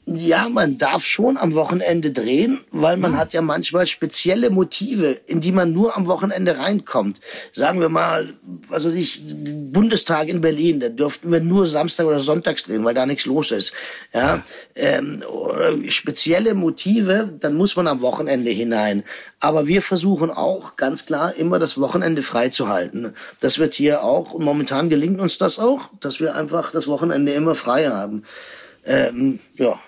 Ja, 0.05 0.49
man 0.49 0.79
darf 0.79 1.05
schon 1.05 1.37
am 1.37 1.53
Wochenende 1.53 2.11
drehen, 2.11 2.61
weil 2.71 2.97
man 2.97 3.17
hat 3.17 3.33
ja 3.33 3.41
manchmal 3.41 3.85
spezielle 3.85 4.49
Motive, 4.49 5.21
in 5.27 5.41
die 5.41 5.51
man 5.51 5.73
nur 5.73 5.95
am 5.95 6.07
Wochenende 6.07 6.57
reinkommt. 6.57 7.19
Sagen 7.51 7.79
wir 7.79 7.89
mal, 7.89 8.33
weiß 8.69 8.85
ich, 8.85 9.21
Bundestag 9.71 10.27
in 10.27 10.41
Berlin, 10.41 10.79
da 10.79 10.89
dürften 10.89 11.31
wir 11.31 11.39
nur 11.39 11.67
Samstag 11.67 12.07
oder 12.07 12.19
Sonntags 12.19 12.63
drehen, 12.63 12.83
weil 12.83 12.95
da 12.95 13.05
nichts 13.05 13.25
los 13.27 13.51
ist. 13.51 13.73
Ja, 14.11 14.43
Ähm, 14.75 15.21
oder 15.27 15.77
spezielle 15.89 16.55
Motive, 16.55 17.31
dann 17.39 17.55
muss 17.55 17.75
man 17.75 17.87
am 17.87 18.01
Wochenende 18.01 18.49
hinein. 18.49 19.03
Aber 19.39 19.67
wir 19.67 19.81
versuchen 19.81 20.31
auch 20.31 20.75
ganz 20.77 21.05
klar 21.05 21.35
immer 21.35 21.59
das 21.59 21.79
Wochenende 21.79 22.23
frei 22.23 22.49
zu 22.49 22.69
halten. 22.69 23.13
Das 23.39 23.59
wird 23.59 23.75
hier 23.75 24.03
auch, 24.03 24.33
und 24.33 24.43
momentan 24.43 24.89
gelingt 24.89 25.19
uns 25.19 25.37
das 25.37 25.59
auch, 25.59 25.89
dass 25.99 26.19
wir 26.19 26.35
einfach 26.35 26.71
das 26.71 26.87
Wochenende 26.87 27.33
immer 27.33 27.53
frei 27.53 27.89
haben. 27.89 28.23
Ähm, 28.85 29.39
ja. 29.55 29.79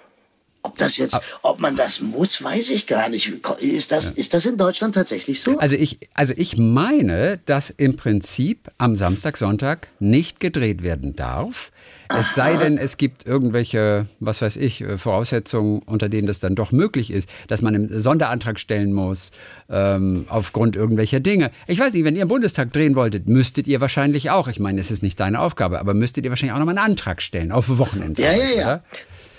Ob 0.66 0.78
das 0.78 0.96
jetzt, 0.96 1.20
ob 1.42 1.60
man 1.60 1.76
das 1.76 2.00
muss, 2.00 2.42
weiß 2.42 2.70
ich 2.70 2.88
gar 2.88 3.10
nicht. 3.10 3.34
Ist 3.60 3.92
das, 3.92 4.12
ja. 4.12 4.14
ist 4.16 4.34
das 4.34 4.46
in 4.46 4.58
Deutschland 4.58 4.96
tatsächlich 4.96 5.42
so? 5.42 5.58
Also 5.58 5.76
ich, 5.76 6.00
also 6.14 6.34
ich 6.38 6.56
meine, 6.58 7.40
dass 7.46 7.70
im 7.70 7.98
Prinzip 7.98 8.72
am 8.78 8.96
Samstag, 8.96 9.36
Sonntag 9.36 9.90
nicht 10.00 10.40
gedreht 10.40 10.82
werden 10.82 11.18
darf. 11.18 11.72
Es 12.08 12.36
sei 12.36 12.58
denn, 12.58 12.78
es 12.78 12.98
gibt 12.98 13.26
irgendwelche, 13.26 14.08
was 14.20 14.42
weiß 14.42 14.58
ich, 14.58 14.82
äh, 14.82 14.98
Voraussetzungen, 14.98 15.82
unter 15.86 16.10
denen 16.10 16.28
das 16.28 16.40
dann 16.40 16.56
doch 16.56 16.72
möglich 16.72 17.12
ist, 17.12 17.30
dass 17.48 17.62
man 17.62 17.76
einen 17.76 18.02
Sonderantrag 18.02 18.60
stellen 18.60 18.94
muss, 18.94 19.32
ähm, 19.70 20.26
aufgrund 20.30 20.76
irgendwelcher 20.76 21.20
Dinge. 21.20 21.52
Ich 21.68 21.80
weiß 21.80 21.94
nicht, 21.94 22.04
wenn 22.04 22.16
ihr 22.16 22.22
im 22.22 22.28
Bundestag 22.28 22.72
drehen 22.72 22.96
wolltet, 22.96 23.28
müsstet 23.28 23.68
ihr 23.68 23.82
wahrscheinlich 23.82 24.30
auch, 24.30 24.48
ich 24.48 24.60
meine, 24.60 24.80
es 24.80 24.92
ist 24.92 25.02
nicht 25.02 25.20
deine 25.20 25.40
Aufgabe, 25.40 25.80
aber 25.80 25.94
müsstet 25.94 26.24
ihr 26.24 26.30
wahrscheinlich 26.30 26.54
auch 26.54 26.60
nochmal 26.60 26.78
einen 26.78 26.92
Antrag 26.92 27.22
stellen, 27.22 27.52
auf 27.52 27.78
Wochenende. 27.78 28.22
Ja, 28.22 28.32
ja, 28.32 28.56
ja. 28.56 28.82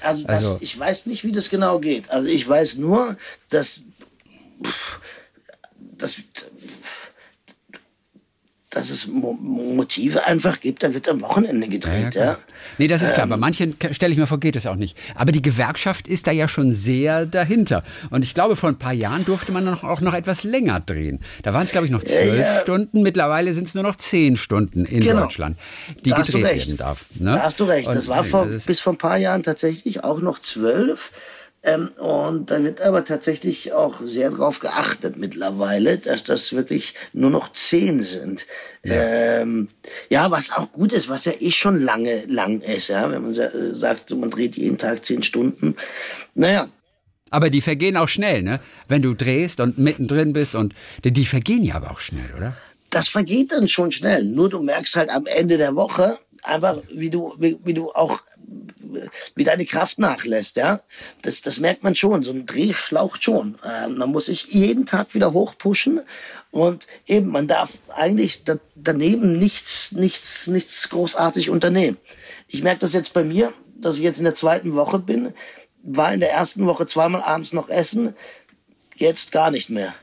Also, 0.05 0.27
das, 0.27 0.45
also, 0.45 0.59
ich 0.61 0.79
weiß 0.79 1.07
nicht, 1.07 1.25
wie 1.25 1.33
das 1.33 1.51
genau 1.51 1.79
geht. 1.79 2.11
Also 2.11 2.29
ich 2.29 2.47
weiß 2.49 2.77
nur, 2.77 3.17
dass, 3.51 3.81
dass 5.99 6.17
dass 8.74 8.90
es 8.90 9.06
Motive 9.06 10.24
einfach 10.24 10.60
gibt, 10.60 10.82
da 10.82 10.92
wird 10.92 11.08
am 11.08 11.20
Wochenende 11.20 11.68
gedreht. 11.68 12.14
Ja, 12.14 12.20
ja, 12.20 12.30
ja. 12.32 12.38
Nee, 12.78 12.88
das 12.88 13.02
ist 13.02 13.10
ähm, 13.10 13.14
klar. 13.14 13.26
Bei 13.28 13.37
manchen, 13.37 13.76
stelle 13.92 14.12
ich 14.12 14.18
mir 14.18 14.26
vor, 14.26 14.40
geht 14.40 14.56
es 14.56 14.66
auch 14.66 14.76
nicht. 14.76 14.98
Aber 15.14 15.32
die 15.32 15.42
Gewerkschaft 15.42 16.08
ist 16.08 16.26
da 16.26 16.30
ja 16.32 16.48
schon 16.48 16.72
sehr 16.72 17.26
dahinter. 17.26 17.82
Und 18.10 18.24
ich 18.24 18.34
glaube, 18.34 18.56
vor 18.56 18.68
ein 18.68 18.78
paar 18.78 18.92
Jahren 18.92 19.24
durfte 19.24 19.52
man 19.52 19.64
noch, 19.64 19.84
auch 19.84 20.00
noch 20.00 20.14
etwas 20.14 20.44
länger 20.44 20.80
drehen. 20.80 21.20
Da 21.42 21.54
waren 21.54 21.64
es, 21.64 21.70
glaube 21.70 21.87
ich, 21.87 21.92
noch 21.92 22.02
zwölf 22.02 22.38
ja, 22.38 22.60
Stunden. 22.60 23.02
Mittlerweile 23.02 23.54
sind 23.54 23.68
es 23.68 23.74
nur 23.74 23.84
noch 23.84 23.96
zehn 23.96 24.37
Stunden 24.37 24.84
in 24.84 25.00
genau. 25.00 25.22
Deutschland, 25.22 25.56
die 26.04 26.10
da 26.10 26.22
gedreht 26.22 26.44
werden 26.44 26.76
darf. 26.76 27.06
Ne? 27.14 27.32
Da 27.32 27.42
hast 27.42 27.60
du 27.60 27.64
recht. 27.64 27.88
Und 27.88 27.94
das 27.94 28.08
war 28.08 28.24
vor, 28.24 28.46
das 28.46 28.66
bis 28.66 28.80
vor 28.80 28.94
ein 28.94 28.98
paar 28.98 29.18
Jahren 29.18 29.42
tatsächlich 29.42 30.02
auch 30.04 30.20
noch 30.20 30.38
zwölf. 30.38 31.12
Ähm, 31.64 31.88
und 31.96 32.50
da 32.50 32.62
wird 32.62 32.83
aber 32.83 33.05
tatsächlich 33.05 33.72
auch 33.72 34.00
sehr 34.05 34.31
darauf 34.31 34.61
geachtet 34.61 35.16
mittlerweile, 35.16 35.96
dass 35.98 36.22
das 36.22 36.53
wirklich 36.53 36.94
nur 37.14 37.31
noch 37.31 37.53
zehn 37.53 38.03
sind. 38.03 38.46
Ja. 38.85 39.40
Ähm, 39.40 39.68
ja, 40.11 40.31
was 40.31 40.53
auch 40.53 40.72
gut 40.72 40.92
ist, 40.92 41.09
was 41.09 41.24
ja 41.24 41.33
eh 41.40 41.50
schon 41.50 41.81
lange 41.81 42.27
lang 42.27 42.61
ist, 42.61 42.88
ja, 42.88 43.11
wenn 43.11 43.22
man 43.22 43.33
sagt, 43.33 44.14
man 44.14 44.31
dreht 44.31 44.57
jeden 44.57 44.77
Tag 44.77 45.05
zehn 45.07 45.22
Stunden. 45.22 45.77
Naja, 46.35 46.68
aber 47.31 47.48
die 47.48 47.62
vergehen 47.62 47.96
auch 47.96 48.09
schnell, 48.09 48.42
ne? 48.42 48.61
Wenn 48.87 49.00
du 49.03 49.14
drehst 49.14 49.59
und 49.59 49.79
mittendrin 49.79 50.35
bist 50.35 50.55
und 50.55 50.74
die, 51.03 51.12
die 51.12 51.24
vergehen 51.24 51.64
ja 51.64 51.77
aber 51.77 51.90
auch 51.90 52.00
schnell, 52.00 52.33
oder? 52.37 52.57
Das 52.90 53.09
vergeht 53.09 53.53
dann 53.53 53.68
schon 53.68 53.90
schnell. 53.90 54.22
Nur 54.22 54.50
du 54.50 54.62
merkst 54.62 54.94
halt 54.96 55.11
am 55.11 55.27
Ende 55.27 55.57
der 55.57 55.74
Woche 55.74 56.18
einfach, 56.44 56.77
wie 56.92 57.11
du, 57.11 57.35
wie, 57.38 57.59
wie 57.64 57.74
du 57.74 57.90
auch 57.90 58.20
wie 59.35 59.45
deine 59.45 59.67
Kraft 59.67 59.99
nachlässt, 59.99 60.57
ja. 60.57 60.81
Das, 61.23 61.43
das 61.43 61.61
merkt 61.61 61.83
man 61.83 61.95
schon. 61.95 62.23
So 62.23 62.33
ein 62.33 62.47
Dreh 62.47 62.73
schlaucht 62.73 63.25
schon. 63.25 63.59
Äh, 63.64 63.88
man 63.88 64.11
muss 64.11 64.27
sich 64.27 64.47
jeden 64.47 64.87
Tag 64.87 65.14
wieder 65.14 65.33
hochpushen 65.33 66.01
und 66.51 66.87
eben, 67.07 67.31
man 67.31 67.49
darf 67.49 67.73
eigentlich 67.95 68.45
da, 68.45 68.57
daneben 68.75 69.38
nichts, 69.38 69.93
nichts, 69.93 70.47
nichts 70.47 70.88
großartig 70.90 71.51
unternehmen. 71.51 71.97
Ich 72.49 72.62
merke 72.62 72.81
das 72.81 72.93
jetzt 72.93 73.12
bei 73.12 73.25
mir, 73.25 73.53
dass 73.77 73.97
ich 73.97 74.03
jetzt 74.03 74.19
in 74.19 74.25
der 74.25 74.35
zweiten 74.35 74.75
Woche 74.75 74.99
bin, 74.99 75.35
war 75.83 76.14
in 76.14 76.21
der 76.21 76.33
ersten 76.33 76.67
Woche 76.67 76.87
zweimal 76.87 77.23
abends 77.23 77.53
noch 77.53 77.69
essen, 77.69 78.14
jetzt 78.97 79.33
gar 79.33 79.51
nicht 79.51 79.71
mehr 79.71 79.95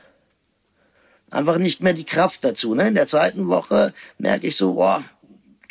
einfach 1.32 1.58
nicht 1.58 1.82
mehr 1.82 1.94
die 1.94 2.04
Kraft 2.04 2.44
dazu. 2.44 2.74
Ne? 2.74 2.88
In 2.88 2.94
der 2.94 3.06
zweiten 3.06 3.48
Woche 3.48 3.94
merke 4.18 4.46
ich 4.46 4.56
so, 4.56 4.74
boah, 4.74 5.02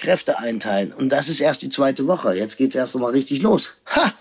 Kräfte 0.01 0.39
einteilen. 0.39 0.91
Und 0.91 1.09
das 1.09 1.29
ist 1.29 1.39
erst 1.39 1.61
die 1.61 1.69
zweite 1.69 2.07
Woche. 2.07 2.33
Jetzt 2.33 2.57
geht's 2.57 2.75
erst 2.75 2.95
mal 2.95 3.11
richtig 3.11 3.41
los. 3.41 3.71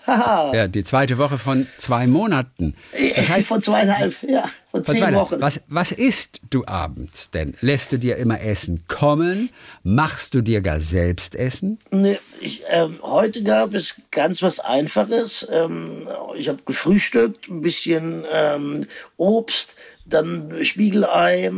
ja, 0.07 0.67
die 0.67 0.83
zweite 0.83 1.17
Woche 1.17 1.37
von 1.37 1.67
zwei 1.77 2.07
Monaten. 2.07 2.75
Das 3.15 3.27
heißt, 3.27 3.47
von 3.47 3.61
zweieinhalb, 3.61 4.15
ja, 4.23 4.49
von, 4.71 4.85
von 4.85 4.95
zehn 4.95 5.13
Wochen. 5.15 5.41
Was, 5.41 5.61
was 5.67 5.91
isst 5.91 6.39
du 6.49 6.65
abends 6.65 7.31
denn? 7.31 7.55
Lässt 7.61 7.91
du 7.91 7.97
dir 7.97 8.17
immer 8.17 8.39
Essen 8.41 8.85
kommen? 8.87 9.49
Machst 9.83 10.33
du 10.33 10.41
dir 10.41 10.61
gar 10.61 10.79
selbst 10.79 11.35
Essen? 11.35 11.79
Nee, 11.89 12.19
ich, 12.39 12.63
ähm, 12.69 12.99
heute 13.01 13.43
gab 13.43 13.73
es 13.73 13.95
ganz 14.11 14.41
was 14.41 14.59
Einfaches. 14.59 15.47
Ähm, 15.51 16.07
ich 16.37 16.47
habe 16.47 16.59
gefrühstückt, 16.65 17.49
ein 17.49 17.61
bisschen 17.61 18.25
ähm, 18.31 18.85
Obst, 19.17 19.75
dann 20.05 20.63
Spiegelei, 20.63 21.51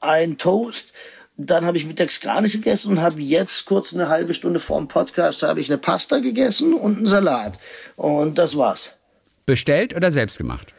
ein 0.00 0.38
Toast 0.38 0.92
dann 1.36 1.64
habe 1.64 1.76
ich 1.76 1.86
mittags 1.86 2.20
gar 2.20 2.40
nichts 2.40 2.56
gegessen 2.56 2.92
und 2.92 3.00
habe 3.00 3.20
jetzt 3.20 3.64
kurz 3.64 3.94
eine 3.94 4.08
halbe 4.08 4.34
Stunde 4.34 4.60
vor 4.60 4.78
dem 4.78 4.88
Podcast 4.88 5.42
habe 5.42 5.60
ich 5.60 5.70
eine 5.70 5.78
Pasta 5.78 6.18
gegessen 6.18 6.74
und 6.74 6.98
einen 6.98 7.06
Salat. 7.06 7.58
Und 7.96 8.38
das 8.38 8.56
war's. 8.56 8.90
Bestellt 9.46 9.94
oder 9.94 10.12
selbst 10.12 10.38
gemacht? 10.38 10.74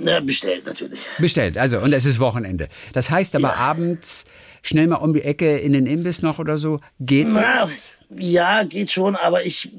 Na, 0.00 0.20
bestellt 0.20 0.64
natürlich. 0.64 1.06
Bestellt, 1.18 1.58
also 1.58 1.78
und 1.78 1.92
es 1.92 2.04
ist 2.04 2.20
Wochenende. 2.20 2.68
Das 2.92 3.10
heißt 3.10 3.34
aber 3.34 3.48
ja. 3.48 3.54
abends 3.54 4.26
schnell 4.62 4.86
mal 4.86 4.96
um 4.96 5.12
die 5.12 5.22
Ecke 5.22 5.58
in 5.58 5.72
den 5.72 5.86
Imbiss 5.86 6.22
noch 6.22 6.38
oder 6.38 6.56
so. 6.56 6.80
Geht 7.00 7.26
Na, 7.28 7.62
das? 7.62 7.98
Ja, 8.16 8.62
geht 8.62 8.92
schon, 8.92 9.16
aber 9.16 9.44
ich 9.44 9.70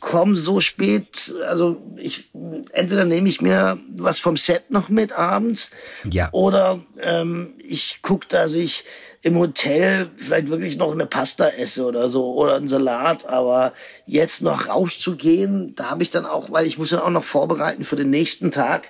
komme 0.00 0.36
so 0.36 0.60
spät, 0.60 1.34
also 1.46 1.82
ich 1.96 2.30
entweder 2.72 3.04
nehme 3.04 3.28
ich 3.28 3.40
mir 3.40 3.78
was 3.94 4.20
vom 4.20 4.36
Set 4.36 4.70
noch 4.70 4.88
mit 4.88 5.12
abends 5.12 5.70
ja. 6.08 6.28
oder 6.32 6.80
ähm, 7.02 7.54
ich 7.58 8.00
gucke, 8.00 8.26
dass 8.28 8.54
ich 8.54 8.84
im 9.24 9.38
Hotel 9.38 10.10
vielleicht 10.16 10.50
wirklich 10.50 10.76
noch 10.76 10.92
eine 10.92 11.06
Pasta 11.06 11.48
esse 11.48 11.86
oder 11.86 12.10
so 12.10 12.34
oder 12.34 12.56
einen 12.56 12.68
Salat, 12.68 13.26
aber 13.26 13.72
jetzt 14.06 14.42
noch 14.42 14.68
rauszugehen, 14.68 15.74
da 15.74 15.90
habe 15.90 16.02
ich 16.02 16.10
dann 16.10 16.26
auch, 16.26 16.50
weil 16.50 16.66
ich 16.66 16.76
muss 16.76 16.90
dann 16.90 17.00
auch 17.00 17.10
noch 17.10 17.24
vorbereiten 17.24 17.84
für 17.84 17.96
den 17.96 18.10
nächsten 18.10 18.50
Tag. 18.50 18.88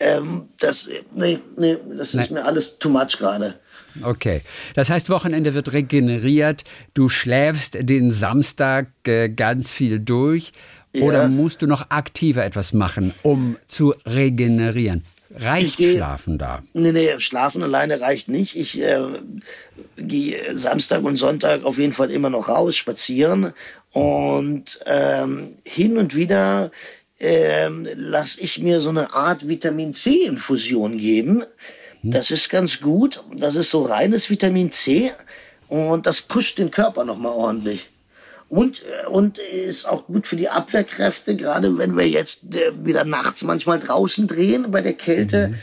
Ähm, 0.00 0.48
das, 0.58 0.88
nee, 1.14 1.38
nee, 1.58 1.76
das 1.96 2.14
ist 2.14 2.30
mir 2.30 2.46
alles 2.46 2.78
too 2.78 2.88
much 2.88 3.18
gerade. 3.18 3.56
Okay. 4.02 4.40
Das 4.74 4.88
heißt, 4.88 5.10
Wochenende 5.10 5.52
wird 5.52 5.74
regeneriert. 5.74 6.64
Du 6.94 7.10
schläfst 7.10 7.76
den 7.78 8.10
Samstag 8.10 8.86
äh, 9.06 9.28
ganz 9.28 9.70
viel 9.70 10.00
durch. 10.00 10.52
Ja. 10.94 11.02
Oder 11.02 11.28
musst 11.28 11.60
du 11.60 11.66
noch 11.66 11.90
aktiver 11.90 12.42
etwas 12.42 12.72
machen, 12.72 13.12
um 13.22 13.58
zu 13.66 13.94
regenerieren? 14.06 15.04
Reicht 15.30 15.78
geh, 15.78 15.96
Schlafen 15.96 16.38
da? 16.38 16.62
Nee, 16.74 16.92
nee, 16.92 17.18
Schlafen 17.18 17.62
alleine 17.62 18.00
reicht 18.00 18.28
nicht. 18.28 18.56
Ich 18.56 18.80
äh, 18.80 19.00
gehe 19.96 20.56
Samstag 20.56 21.02
und 21.02 21.16
Sonntag 21.16 21.64
auf 21.64 21.78
jeden 21.78 21.92
Fall 21.92 22.10
immer 22.10 22.30
noch 22.30 22.48
raus, 22.48 22.76
spazieren. 22.76 23.52
Und 23.92 24.80
ähm, 24.86 25.56
hin 25.64 25.98
und 25.98 26.14
wieder 26.14 26.70
ähm, 27.20 27.88
lasse 27.94 28.40
ich 28.40 28.60
mir 28.60 28.80
so 28.80 28.90
eine 28.90 29.12
Art 29.12 29.48
Vitamin 29.48 29.92
C-Infusion 29.92 30.98
geben. 30.98 31.44
Hm. 32.02 32.10
Das 32.10 32.30
ist 32.30 32.50
ganz 32.50 32.80
gut. 32.80 33.22
Das 33.36 33.54
ist 33.54 33.70
so 33.70 33.82
reines 33.82 34.30
Vitamin 34.30 34.72
C 34.72 35.12
und 35.68 36.06
das 36.06 36.20
pusht 36.20 36.58
den 36.58 36.70
Körper 36.70 37.04
nochmal 37.04 37.32
ordentlich. 37.32 37.88
Und, 38.48 38.82
äh, 38.82 39.06
und 39.08 39.38
ist 39.38 39.86
auch 39.86 40.06
gut 40.06 40.26
für 40.26 40.36
die 40.36 40.48
Abwehrkräfte, 40.48 41.36
gerade 41.36 41.76
wenn 41.78 41.96
wir 41.96 42.08
jetzt 42.08 42.54
äh, 42.54 42.72
wieder 42.84 43.04
nachts 43.04 43.42
manchmal 43.42 43.80
draußen 43.80 44.26
drehen 44.26 44.70
bei 44.70 44.80
der 44.80 44.94
Kälte. 44.94 45.48
Mhm. 45.48 45.54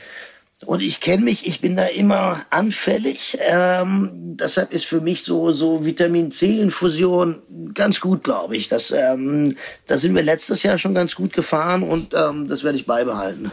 Und 0.66 0.82
ich 0.82 1.00
kenne 1.00 1.24
mich, 1.24 1.48
ich 1.48 1.60
bin 1.60 1.76
da 1.76 1.86
immer 1.86 2.46
anfällig. 2.52 3.38
Ähm, 3.42 4.12
deshalb 4.14 4.72
ist 4.72 4.86
für 4.86 5.02
mich 5.02 5.24
so, 5.24 5.52
so 5.52 5.86
Vitamin 5.86 6.32
C-Infusion 6.32 7.42
ganz 7.74 8.00
gut, 8.00 8.24
glaube 8.24 8.56
ich. 8.56 8.70
Das, 8.70 8.92
ähm, 8.92 9.58
da 9.88 9.98
sind 9.98 10.14
wir 10.14 10.22
letztes 10.22 10.62
Jahr 10.62 10.78
schon 10.78 10.94
ganz 10.94 11.16
gut 11.16 11.34
gefahren 11.34 11.82
und 11.82 12.14
ähm, 12.14 12.48
das 12.48 12.64
werde 12.64 12.78
ich 12.78 12.86
beibehalten. 12.86 13.52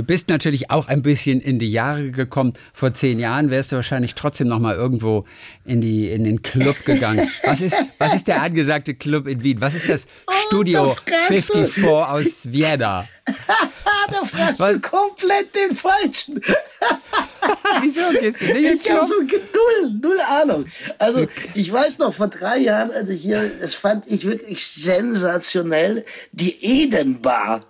Du 0.00 0.06
bist 0.06 0.30
natürlich 0.30 0.70
auch 0.70 0.88
ein 0.88 1.02
bisschen 1.02 1.42
in 1.42 1.58
die 1.58 1.70
Jahre 1.70 2.10
gekommen. 2.10 2.54
Vor 2.72 2.94
zehn 2.94 3.18
Jahren 3.18 3.50
wärst 3.50 3.70
du 3.70 3.76
wahrscheinlich 3.76 4.14
trotzdem 4.14 4.48
noch 4.48 4.58
mal 4.58 4.74
irgendwo 4.74 5.26
in, 5.66 5.82
die, 5.82 6.08
in 6.08 6.24
den 6.24 6.40
Club 6.40 6.86
gegangen. 6.86 7.28
Was 7.44 7.60
ist, 7.60 7.76
was 7.98 8.14
ist 8.14 8.26
der 8.26 8.40
angesagte 8.40 8.94
Club 8.94 9.26
in 9.26 9.42
Wien? 9.42 9.60
Was 9.60 9.74
ist 9.74 9.90
das 9.90 10.06
oh, 10.26 10.32
Studio 10.46 10.96
54 11.28 11.84
aus 11.84 12.50
Vienna? 12.50 13.06
da 13.26 14.24
fragst 14.24 14.58
was? 14.58 14.72
du 14.72 14.80
komplett 14.80 15.54
den 15.54 15.76
Falschen. 15.76 16.40
Wieso 17.82 18.18
gehst 18.18 18.40
du 18.40 18.46
nicht 18.46 18.86
Ich 18.86 18.90
habe 18.90 19.04
so 19.04 19.20
null, 19.20 19.98
null 20.00 20.20
Ahnung. 20.20 20.64
Also 20.96 21.26
ich 21.52 21.70
weiß 21.70 21.98
noch, 21.98 22.14
vor 22.14 22.28
drei 22.28 22.56
Jahren, 22.56 22.90
als 22.90 23.10
ich 23.10 23.20
hier, 23.20 23.50
das 23.60 23.74
fand 23.74 24.06
ich 24.06 24.24
wirklich 24.24 24.66
sensationell, 24.66 26.06
die 26.32 26.56
Edenbar 26.64 27.66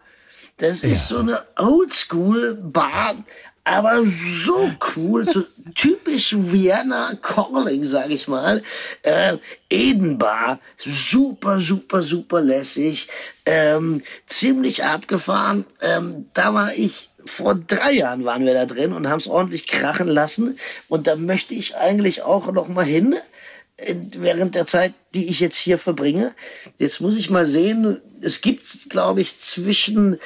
das 0.60 0.82
ist 0.82 1.08
so 1.08 1.18
eine 1.18 1.42
Oldschool-Bar, 1.56 3.24
aber 3.64 4.04
so 4.04 4.70
cool, 4.94 5.30
so 5.30 5.44
typisch 5.74 6.34
Vienna 6.36 7.14
Calling, 7.22 7.84
sag 7.84 8.10
ich 8.10 8.28
mal. 8.28 8.62
Äh, 9.02 9.38
Edenbar, 9.70 10.60
super, 10.76 11.58
super, 11.58 12.02
super 12.02 12.40
lässig, 12.42 13.08
ähm, 13.46 14.02
ziemlich 14.26 14.84
abgefahren. 14.84 15.64
Ähm, 15.80 16.26
da 16.34 16.52
war 16.52 16.74
ich 16.74 17.10
vor 17.24 17.54
drei 17.54 17.92
Jahren 17.92 18.24
waren 18.24 18.44
wir 18.44 18.54
da 18.54 18.66
drin 18.66 18.92
und 18.92 19.08
haben 19.08 19.20
es 19.20 19.26
ordentlich 19.26 19.66
krachen 19.66 20.08
lassen. 20.08 20.58
Und 20.88 21.06
da 21.06 21.16
möchte 21.16 21.54
ich 21.54 21.76
eigentlich 21.76 22.22
auch 22.22 22.50
noch 22.52 22.68
mal 22.68 22.84
hin. 22.84 23.14
in, 23.76 24.10
während 24.16 24.54
der 24.54 24.66
Zeit, 24.66 24.94
die 25.14 25.28
ich 25.28 25.40
jetzt 25.40 25.56
hier 25.56 25.78
verbringe. 25.78 26.34
Jetzt 26.78 27.00
muss 27.00 27.16
ich 27.16 27.30
mal 27.30 27.46
sehen, 27.46 28.00
es 28.20 28.40
gibt, 28.40 28.64
glaube 28.90 29.20
ich, 29.20 29.38
zwischen 29.40 30.18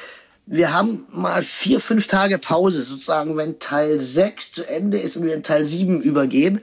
wir 0.47 0.73
haben 0.73 1.05
mal 1.11 1.43
vier, 1.43 1.79
fünf 1.79 2.07
Tage 2.07 2.37
Pause, 2.37 2.83
sozusagen, 2.83 3.35
wenn 3.37 3.59
Teil 3.59 3.99
6 3.99 4.51
zu 4.51 4.63
Ende 4.67 4.97
ist 4.97 5.17
und 5.17 5.25
wir 5.25 5.33
in 5.33 5.43
Teil 5.43 5.65
7 5.65 6.01
übergehen. 6.01 6.61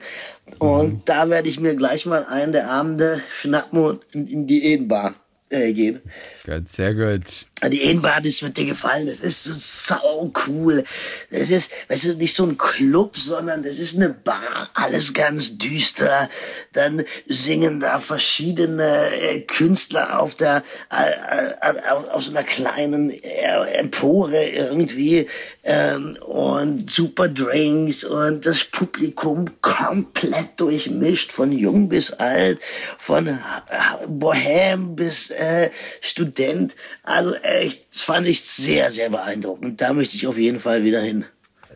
Und 0.59 0.93
mhm. 0.93 1.01
da 1.05 1.29
werde 1.29 1.49
ich 1.49 1.59
mir 1.59 1.75
gleich 1.75 2.05
mal 2.05 2.25
einen 2.25 2.53
der 2.53 2.69
Abende 2.69 3.21
schnappen 3.31 3.79
und 3.79 4.03
in, 4.11 4.27
in 4.27 4.47
die 4.47 4.65
Edenbar 4.65 5.15
äh, 5.49 5.73
gehen. 5.73 6.01
Gut, 6.45 6.69
sehr 6.69 6.93
gut. 6.93 7.47
Die 7.69 7.81
Edenbar, 7.83 8.21
das 8.21 8.41
wird 8.41 8.57
dir 8.57 8.65
gefallen. 8.65 9.07
Das 9.07 9.21
ist 9.21 9.43
so 9.43 9.53
sau 9.53 10.31
cool. 10.47 10.83
Das 11.31 11.49
ist, 11.49 11.71
weißt 11.87 12.05
du, 12.05 12.13
nicht 12.15 12.33
so 12.33 12.45
ein 12.45 12.57
Club, 12.57 13.17
sondern 13.17 13.63
das 13.63 13.79
ist 13.79 13.95
eine 13.95 14.09
Bar. 14.09 14.69
Alles 14.73 15.13
ganz 15.13 15.57
düster. 15.57 16.29
Dann 16.73 17.05
singen 17.27 17.79
da 17.79 17.99
verschiedene 17.99 19.09
äh, 19.13 19.41
Künstler 19.41 20.19
auf 20.19 20.35
der, 20.35 20.63
äh, 20.91 21.69
äh, 21.69 21.89
auf 21.89 22.23
so 22.23 22.31
einer 22.31 22.43
kleinen 22.43 23.11
Empore 23.11 24.45
irgendwie. 24.45 25.27
Ähm, 25.63 26.17
und 26.21 26.89
super 26.89 27.29
Drinks 27.29 28.03
und 28.03 28.45
das 28.45 28.65
Publikum 28.65 29.49
komplett 29.61 30.57
durchmischt. 30.57 31.31
Von 31.31 31.51
jung 31.51 31.87
bis 31.87 32.11
alt. 32.11 32.59
Von 32.97 33.37
Bohem 34.07 34.95
bis 34.95 35.33
Student. 36.01 36.75
Also 37.03 37.33
echt, 37.53 37.93
das 37.93 38.01
fand 38.03 38.27
ich 38.27 38.41
sehr, 38.41 38.91
sehr 38.91 39.09
beeindruckend. 39.09 39.81
Da 39.81 39.93
möchte 39.93 40.15
ich 40.15 40.27
auf 40.27 40.37
jeden 40.37 40.59
Fall 40.59 40.83
wieder 40.83 41.01
hin 41.01 41.25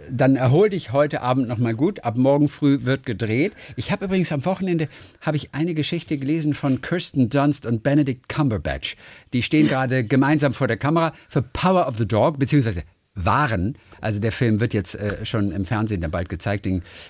dann 0.09 0.35
erhol 0.35 0.69
dich 0.69 0.91
heute 0.91 1.21
Abend 1.21 1.47
noch 1.47 1.57
mal 1.57 1.73
gut. 1.73 2.03
Ab 2.03 2.17
morgen 2.17 2.49
früh 2.49 2.79
wird 2.81 3.05
gedreht. 3.05 3.53
Ich 3.75 3.91
habe 3.91 4.05
übrigens 4.05 4.31
am 4.31 4.45
Wochenende 4.45 4.87
habe 5.21 5.37
ich 5.37 5.53
eine 5.53 5.73
Geschichte 5.73 6.17
gelesen 6.17 6.53
von 6.53 6.81
Kirsten 6.81 7.29
Dunst 7.29 7.65
und 7.65 7.83
Benedict 7.83 8.29
Cumberbatch. 8.29 8.95
Die 9.33 9.43
stehen 9.43 9.67
gerade 9.67 10.03
gemeinsam 10.03 10.53
vor 10.53 10.67
der 10.67 10.77
Kamera 10.77 11.13
für 11.29 11.41
Power 11.41 11.87
of 11.87 11.97
the 11.97 12.07
Dog 12.07 12.39
beziehungsweise 12.39 12.83
waren. 13.17 13.77
Also 13.99 14.19
der 14.19 14.31
Film 14.31 14.59
wird 14.59 14.73
jetzt 14.73 14.95
äh, 14.95 15.25
schon 15.25 15.51
im 15.51 15.65
Fernsehen 15.65 16.01
dann 16.01 16.11
bald 16.11 16.29
gezeigt. 16.29 16.65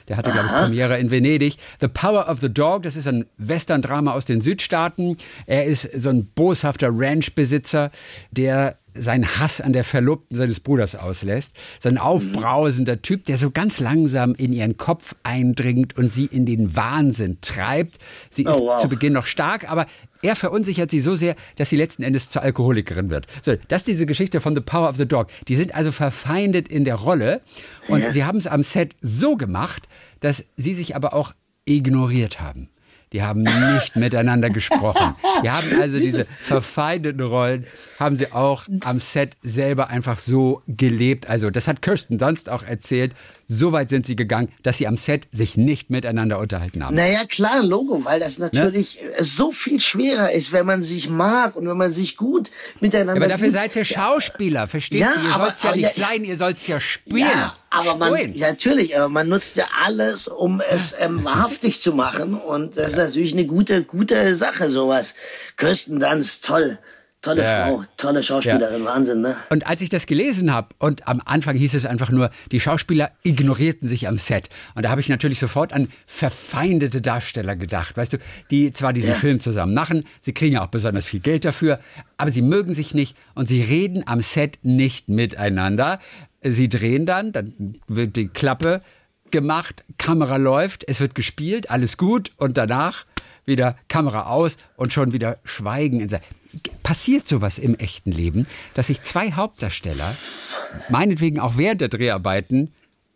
Der 0.08 0.17
hatte, 0.17 0.32
glaube 0.32 0.48
ich, 0.48 0.54
Premiere 0.54 0.98
in 0.98 1.12
Venedig. 1.12 1.58
The 1.82 1.88
Power 1.88 2.30
of 2.30 2.39
the 2.39 2.50
Dog, 2.52 2.84
das 2.84 2.96
ist 2.96 3.08
ein 3.08 3.26
Western-Drama 3.38 4.13
aus 4.13 4.26
den 4.26 4.41
Südstaaten. 4.41 5.17
Er 5.46 5.65
ist 5.65 5.89
so 5.93 6.10
ein 6.10 6.28
boshafter 6.34 6.89
Ranchbesitzer, 6.91 7.91
der 8.32 8.78
seinen 9.00 9.40
Hass 9.40 9.62
an 9.62 9.74
der 9.74 9.84
Verlobten 9.84 10.36
seines 10.36 10.60
Bruders 10.60 10.96
auslässt. 10.96 11.56
So 11.80 11.90
ein 11.90 11.98
aufbrausender 11.98 13.02
Typ, 13.02 13.26
der 13.26 13.38
so 13.38 13.52
ganz 13.52 13.80
langsam 13.80 14.36
in 14.36 14.54
ihren 14.54 14.78
Kopf 14.78 15.16
eindringt 15.24 15.98
und 15.98 16.12
sie 16.12 16.26
in 16.26 16.46
den 16.46 16.76
Wahnsinn 16.76 17.38
treibt. 17.42 17.98
Sie 18.30 18.44
ist 18.44 18.62
oh, 18.62 18.68
wow. 18.68 18.82
zu 18.82 18.90
Beginn 18.90 19.14
noch 19.14 19.26
stark, 19.26 19.70
aber 19.70 19.86
er 20.22 20.36
verunsichert 20.36 20.92
sie 20.92 21.00
so 21.00 21.16
sehr, 21.16 21.36
dass 21.56 21.70
sie 21.70 21.78
letzten 21.78 22.04
Endes 22.04 22.30
zur 22.30 22.42
Alkoholikerin 22.42 23.10
wird. 23.10 23.28
So, 23.42 23.56
das 23.68 23.82
ist 23.82 23.88
diese 23.88 24.06
Geschichte 24.06 24.42
von 24.42 24.56
The 24.56 24.62
Power 24.62 24.90
of 24.90 24.98
the 24.98 25.08
Dog. 25.08 25.28
Die 25.48 25.56
sind 25.56 25.76
also 25.76 25.92
verfeindet 25.92 26.68
in 26.68 26.86
der 26.86 26.96
Rolle 26.96 27.42
und 27.88 28.02
ja. 28.02 28.12
sie 28.12 28.24
haben 28.24 28.38
es 28.38 28.48
am 28.48 28.64
Set 28.64 28.96
so 29.02 29.36
gemacht, 29.36 29.88
dass 30.20 30.46
sie 30.56 30.74
sich 30.74 30.96
aber 30.96 31.14
auch 31.14 31.34
ignoriert 31.66 32.40
haben. 32.40 32.70
Die 33.14 33.22
haben 33.22 33.44
nicht 33.44 33.96
miteinander 33.96 34.50
gesprochen. 34.50 35.16
Die 35.43 35.50
haben 35.50 35.82
also 35.82 36.00
diese 36.00 36.26
verfeindeten 36.43 37.21
Rollen, 37.21 37.67
haben 38.00 38.15
sie 38.15 38.32
auch 38.32 38.63
am 38.82 39.00
Set 39.00 39.32
selber 39.43 39.89
einfach 39.89 40.17
so 40.17 40.62
gelebt. 40.67 41.30
Also 41.30 41.50
das 41.50 41.67
hat 41.67 41.82
Kirsten 41.82 42.19
sonst 42.19 42.50
auch 42.50 42.63
erzählt. 42.63 43.13
So 43.45 43.71
weit 43.71 43.89
sind 43.89 44.06
sie 44.06 44.15
gegangen, 44.15 44.50
dass 44.63 44.78
sie 44.78 44.88
am 44.88 44.97
Set 44.97 45.28
sich 45.32 45.56
nicht 45.56 45.89
miteinander 45.89 46.39
unterhalten 46.39 46.84
haben. 46.84 46.95
Naja, 46.95 47.23
klar, 47.26 47.63
Logo, 47.63 48.04
weil 48.04 48.19
das 48.19 48.39
natürlich 48.39 49.02
ne? 49.02 49.23
so 49.23 49.52
viel 49.52 49.80
schwerer 49.80 50.32
ist, 50.32 50.52
wenn 50.52 50.65
man 50.65 50.84
sich 50.84 51.10
mag 51.10 51.56
und 51.56 51.67
wenn 51.67 51.78
man 51.78 51.91
sich 51.91 52.17
gut 52.17 52.52
miteinander. 52.82 53.13
Ja, 53.13 53.21
aber 53.21 53.28
dafür 53.30 53.52
seid 53.52 53.76
ihr 53.76 53.86
Schauspieler, 53.86 54.67
verstehst 54.67 55.02
ja, 55.02 55.13
du? 55.15 55.28
Ihr 55.28 55.36
sollt 55.36 55.63
ja 55.63 55.76
nicht 55.76 55.97
ja, 55.97 56.08
sein, 56.08 56.23
ihr 56.26 56.38
sollt 56.38 56.67
ja 56.67 56.80
spielen. 56.80 57.19
Ja, 57.19 57.56
aber 57.69 57.95
man, 57.95 58.34
ja, 58.34 58.50
natürlich, 58.50 58.97
aber 58.97 59.10
man 59.10 59.28
nutzt 59.28 59.58
ja 59.58 59.65
alles, 59.84 60.28
um 60.28 60.62
es 60.62 60.95
ähm, 61.00 61.23
wahrhaftig 61.23 61.82
zu 61.82 61.93
machen. 61.93 62.36
Und 62.36 62.78
das 62.78 62.89
ist 62.89 62.97
natürlich 62.97 63.34
eine 63.34 63.45
gute, 63.45 63.84
gute 63.84 64.36
Sache, 64.36 64.69
sowas. 64.69 65.15
Kirsten 65.56 66.00
Dunst, 66.00 66.46
toll. 66.46 66.78
Tolle 67.22 67.44
ja. 67.44 67.68
Frau, 67.68 67.84
tolle 67.98 68.22
Schauspielerin, 68.22 68.84
ja. 68.84 68.86
Wahnsinn, 68.86 69.22
ne? 69.22 69.36
Und 69.50 69.66
als 69.66 69.82
ich 69.82 69.90
das 69.90 70.06
gelesen 70.06 70.54
habe, 70.54 70.70
und 70.78 71.08
am 71.08 71.22
Anfang 71.26 71.58
hieß 71.58 71.74
es 71.74 71.86
einfach 71.86 72.12
nur, 72.12 72.30
die 72.52 72.60
Schauspieler 72.60 73.12
ignorierten 73.24 73.88
sich 73.88 74.08
am 74.08 74.20
Set. 74.20 74.50
Und 74.76 74.86
da 74.86 74.90
habe 74.90 75.02
ich 75.02 75.10
natürlich 75.10 75.40
sofort 75.40 75.74
an 75.74 75.90
verfeindete 76.06 77.02
Darsteller 77.02 77.56
gedacht, 77.56 77.98
weißt 77.98 78.13
du, 78.13 78.18
die 78.52 78.72
zwar 78.72 78.94
diesen 78.94 79.10
ja. 79.10 79.16
Film 79.16 79.40
zusammen 79.40 79.74
machen, 79.74 80.04
sie 80.22 80.34
kriegen 80.34 80.54
ja 80.54 80.63
auch 80.63 80.68
besonders 80.68 81.06
viel 81.06 81.20
Geld 81.20 81.44
dafür, 81.44 81.80
aber 82.18 82.30
sie 82.30 82.44
mögen 82.44 82.74
sich 82.74 82.94
nicht 82.94 83.18
und 83.34 83.48
sie 83.48 83.63
reden 83.63 84.04
am 84.06 84.22
Set 84.22 84.60
nicht 84.62 85.10
miteinander. 85.10 86.00
Sie 86.44 86.70
drehen 86.70 87.08
dann, 87.08 87.32
dann 87.32 87.80
wird 87.88 88.16
die 88.16 88.28
Klappe 88.28 88.82
gemacht, 89.32 89.84
Kamera 89.98 90.38
läuft, 90.38 90.88
es 90.88 91.00
wird 91.00 91.16
gespielt, 91.16 91.72
alles 91.72 91.98
gut 91.98 92.32
und 92.38 92.58
danach 92.58 93.06
wieder 93.48 93.76
Kamera 93.88 94.28
aus 94.28 94.58
und 94.76 94.94
schon 94.94 95.14
wieder 95.14 95.40
Schweigen. 95.44 96.08
Passiert 96.84 97.28
sowas 97.28 97.58
im 97.58 97.76
echten 97.76 98.12
Leben, 98.12 98.46
dass 98.74 98.88
sich 98.88 99.02
zwei 99.02 99.32
Hauptdarsteller, 99.32 100.16
meinetwegen 100.90 101.40
auch 101.40 101.58
während 101.58 101.82
der 101.82 101.90
Dreharbeiten, 101.90 102.74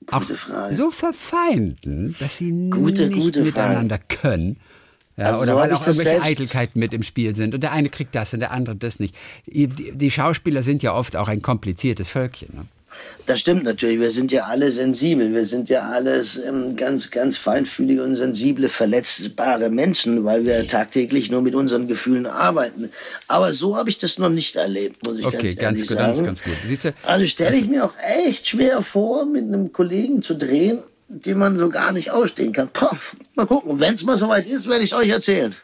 auch 0.10 0.24
so 0.72 0.90
verfeinden, 0.90 2.16
dass 2.20 2.38
sie 2.38 2.70
gute, 2.72 3.08
nicht 3.08 3.22
gute 3.22 3.44
miteinander 3.44 4.00
können? 4.00 4.58
Ja, 5.18 5.28
also 5.28 5.42
oder 5.42 5.54
so 5.54 5.60
weil 5.60 5.74
auch 5.74 5.86
irgendwelche 5.86 6.22
Eitelkeiten 6.22 6.80
mit 6.80 6.94
im 6.94 7.04
Spiel 7.04 7.36
sind. 7.36 7.54
Und 7.54 7.62
der 7.62 7.72
eine 7.72 7.90
kriegt 7.90 8.16
das 8.16 8.34
und 8.34 8.40
der 8.40 8.52
andere 8.52 8.76
das 8.76 9.00
nicht. 9.00 9.16
Die, 9.46 9.68
die 9.68 10.12
Schauspieler 10.12 10.64
sind 10.64 10.82
ja 10.82 10.94
oft 10.94 11.16
auch 11.16 11.28
ein 11.28 11.42
kompliziertes 11.42 12.10
Völkchen. 12.10 12.50
Ne? 12.56 12.66
Das 13.26 13.40
stimmt 13.40 13.64
natürlich. 13.64 14.00
Wir 14.00 14.12
sind 14.12 14.32
ja 14.32 14.46
alle 14.46 14.72
sensibel. 14.72 15.34
Wir 15.34 15.46
sind 15.46 15.70
ja 15.70 15.90
alles 15.90 16.38
ähm, 16.38 16.76
ganz, 16.76 17.12
ganz 17.12 17.38
feinfühlige 17.38 18.04
und 18.04 18.16
sensible, 18.16 18.68
verletzbare 18.70 19.70
Menschen, 19.70 20.26
weil 20.26 20.46
wir 20.46 20.68
tagtäglich 20.68 21.32
nur 21.32 21.42
mit 21.42 21.56
unseren 21.56 21.88
Gefühlen 21.88 22.26
arbeiten. 22.26 22.90
Aber 23.28 23.54
so 23.54 23.78
habe 23.78 23.90
ich 23.90 23.98
das 23.98 24.18
noch 24.18 24.30
nicht 24.30 24.56
erlebt, 24.56 25.06
muss 25.06 25.20
ich 25.20 25.26
okay, 25.26 25.54
ganz, 25.54 25.58
ganz 25.58 25.80
gut, 25.82 25.88
sagen. 25.90 26.06
Ganz, 26.06 26.26
ganz 26.26 26.44
gut. 26.44 26.54
Siehst 26.66 26.86
du, 26.86 26.94
also 27.04 27.26
stelle 27.28 27.58
ich 27.58 27.68
mir 27.68 27.86
auch 27.86 27.94
echt 27.98 28.48
schwer 28.48 28.82
vor, 28.82 29.26
mit 29.26 29.44
einem 29.44 29.72
Kollegen 29.72 30.22
zu 30.22 30.36
drehen, 30.36 30.80
den 31.08 31.38
man 31.38 31.58
so 31.58 31.70
gar 31.70 31.92
nicht 31.92 32.12
ausstehen 32.12 32.54
kann. 32.54 32.70
Poh, 32.70 32.90
mal 33.36 33.46
gucken. 33.46 33.80
Wenn 33.80 33.94
es 33.94 34.04
mal 34.04 34.18
soweit 34.18 34.48
ist, 34.48 34.68
werde 34.68 34.84
ich 34.84 34.92
es 34.92 34.98
euch 34.98 35.10
erzählen. 35.10 35.56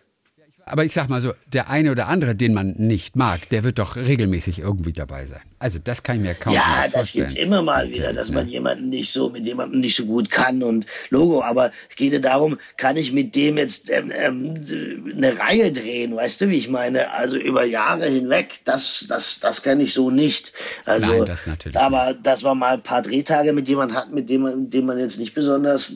Aber 0.69 0.85
ich 0.85 0.93
sag 0.93 1.09
mal 1.09 1.21
so, 1.21 1.33
der 1.53 1.69
eine 1.69 1.91
oder 1.91 2.07
andere, 2.07 2.35
den 2.35 2.53
man 2.53 2.75
nicht 2.77 3.15
mag, 3.15 3.49
der 3.49 3.63
wird 3.63 3.79
doch 3.79 3.95
regelmäßig 3.95 4.59
irgendwie 4.59 4.93
dabei 4.93 5.25
sein. 5.25 5.41
Also 5.59 5.79
das 5.83 6.03
kann 6.03 6.17
ich 6.17 6.21
mir 6.21 6.35
kaum 6.35 6.53
Ja, 6.53 6.85
das 6.91 7.13
gibt's 7.13 7.33
immer 7.33 7.61
mal 7.61 7.89
wieder, 7.89 8.13
dass 8.13 8.31
man 8.31 8.47
jemanden 8.47 8.89
nicht 8.89 9.11
so 9.11 9.29
mit 9.29 9.45
jemandem 9.45 9.79
nicht 9.79 9.95
so 9.95 10.05
gut 10.05 10.29
kann 10.29 10.61
und 10.61 10.85
Logo. 11.09 11.41
Aber 11.41 11.71
es 11.89 11.95
geht 11.95 12.13
ja 12.13 12.19
darum, 12.19 12.59
kann 12.75 12.95
ich 12.97 13.11
mit 13.11 13.35
dem 13.35 13.57
jetzt 13.57 13.89
ähm, 13.89 14.11
ähm, 14.15 15.13
eine 15.15 15.39
Reihe 15.39 15.71
drehen, 15.71 16.15
weißt 16.15 16.41
du, 16.41 16.49
wie 16.49 16.57
ich 16.57 16.69
meine? 16.69 17.11
Also 17.11 17.37
über 17.37 17.63
Jahre 17.65 18.07
hinweg, 18.07 18.59
das, 18.65 19.05
das, 19.09 19.39
das 19.39 19.63
kann 19.63 19.79
ich 19.79 19.93
so 19.93 20.11
nicht. 20.11 20.53
Also, 20.85 21.07
Nein, 21.07 21.25
das 21.25 21.47
natürlich. 21.47 21.77
Aber 21.77 22.13
dass 22.13 22.43
man 22.43 22.59
mal 22.59 22.73
ein 22.75 22.83
paar 22.83 23.01
Drehtage 23.01 23.53
mit 23.53 23.67
jemand 23.67 23.95
hat, 23.95 24.11
mit 24.11 24.29
dem 24.29 24.41
man, 24.41 24.59
mit 24.63 24.73
dem 24.73 24.85
man 24.85 24.99
jetzt 24.99 25.17
nicht 25.17 25.33
besonders, 25.33 25.91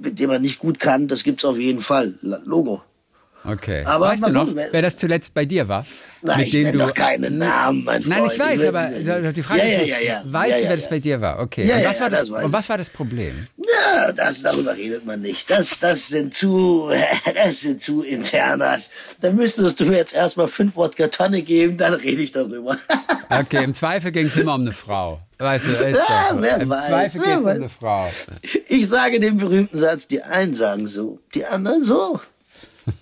mit 0.00 0.18
dem 0.18 0.30
man 0.30 0.42
nicht 0.42 0.58
gut 0.58 0.80
kann, 0.80 1.08
das 1.08 1.22
gibt's 1.22 1.44
auf 1.44 1.58
jeden 1.58 1.80
Fall. 1.80 2.14
Logo. 2.22 2.82
Okay. 3.44 3.84
Aber 3.84 4.06
weißt 4.06 4.26
du 4.26 4.32
noch, 4.32 4.48
wer 4.54 4.82
das 4.82 4.96
zuletzt 4.96 5.32
bei 5.32 5.44
dir 5.44 5.68
war? 5.68 5.86
Nein, 6.22 6.40
ich 6.40 6.52
nenne 6.52 6.78
doch 6.78 6.94
keinen 6.94 7.38
Namen, 7.38 7.84
mein 7.84 8.02
Freund. 8.02 8.18
Nein, 8.18 8.30
ich 8.32 8.38
weiß, 8.38 8.64
aber 8.64 9.32
die 9.32 9.42
Frage 9.42 9.60
ja, 9.60 9.66
ja, 9.66 9.84
ja, 9.84 9.98
ja. 9.98 10.22
weißt 10.24 10.58
du, 10.58 10.68
wer 10.68 10.76
das 10.76 10.88
bei 10.88 10.98
dir 10.98 11.20
war? 11.20 11.38
Okay. 11.38 11.62
und, 11.62 11.84
was 11.84 12.00
war 12.00 12.10
das, 12.10 12.20
das 12.20 12.30
und 12.30 12.52
was 12.52 12.68
war 12.68 12.78
das 12.78 12.90
Problem? 12.90 13.46
Ja, 13.56 14.12
das, 14.12 14.42
darüber 14.42 14.76
redet 14.76 15.06
man 15.06 15.20
nicht. 15.20 15.48
Das, 15.48 15.78
das 15.78 16.08
sind 16.08 16.34
zu, 16.34 16.90
das 17.34 17.60
sind 17.60 17.80
zu 17.80 18.02
internas. 18.02 18.90
Da 19.20 19.30
müsstest 19.30 19.78
du 19.78 19.84
mir 19.84 19.96
jetzt 19.96 20.14
erstmal 20.14 20.48
fünf 20.48 20.74
Wodka 20.76 21.06
Tonne 21.08 21.42
geben, 21.42 21.76
dann 21.78 21.94
rede 21.94 22.22
ich 22.22 22.32
darüber. 22.32 22.76
okay, 23.30 23.62
im 23.62 23.74
Zweifel 23.74 24.10
ging 24.10 24.26
es 24.26 24.36
immer 24.36 24.56
um 24.56 24.62
eine 24.62 24.72
Frau. 24.72 25.20
Weißt 25.38 25.66
du, 25.66 25.70
ist 25.70 25.80
ja, 26.08 26.30
wer 26.34 26.60
Im 26.60 26.68
weiß, 26.68 26.86
Zweifel 26.88 27.20
geht 27.20 27.30
es 27.30 27.38
um 27.38 27.46
eine 27.46 27.68
Frau. 27.68 28.10
Ich 28.66 28.88
sage 28.88 29.20
den 29.20 29.36
berühmten 29.36 29.78
Satz, 29.78 30.08
die 30.08 30.20
einen 30.22 30.56
sagen 30.56 30.88
so, 30.88 31.20
die 31.34 31.44
anderen 31.44 31.84
so. 31.84 32.20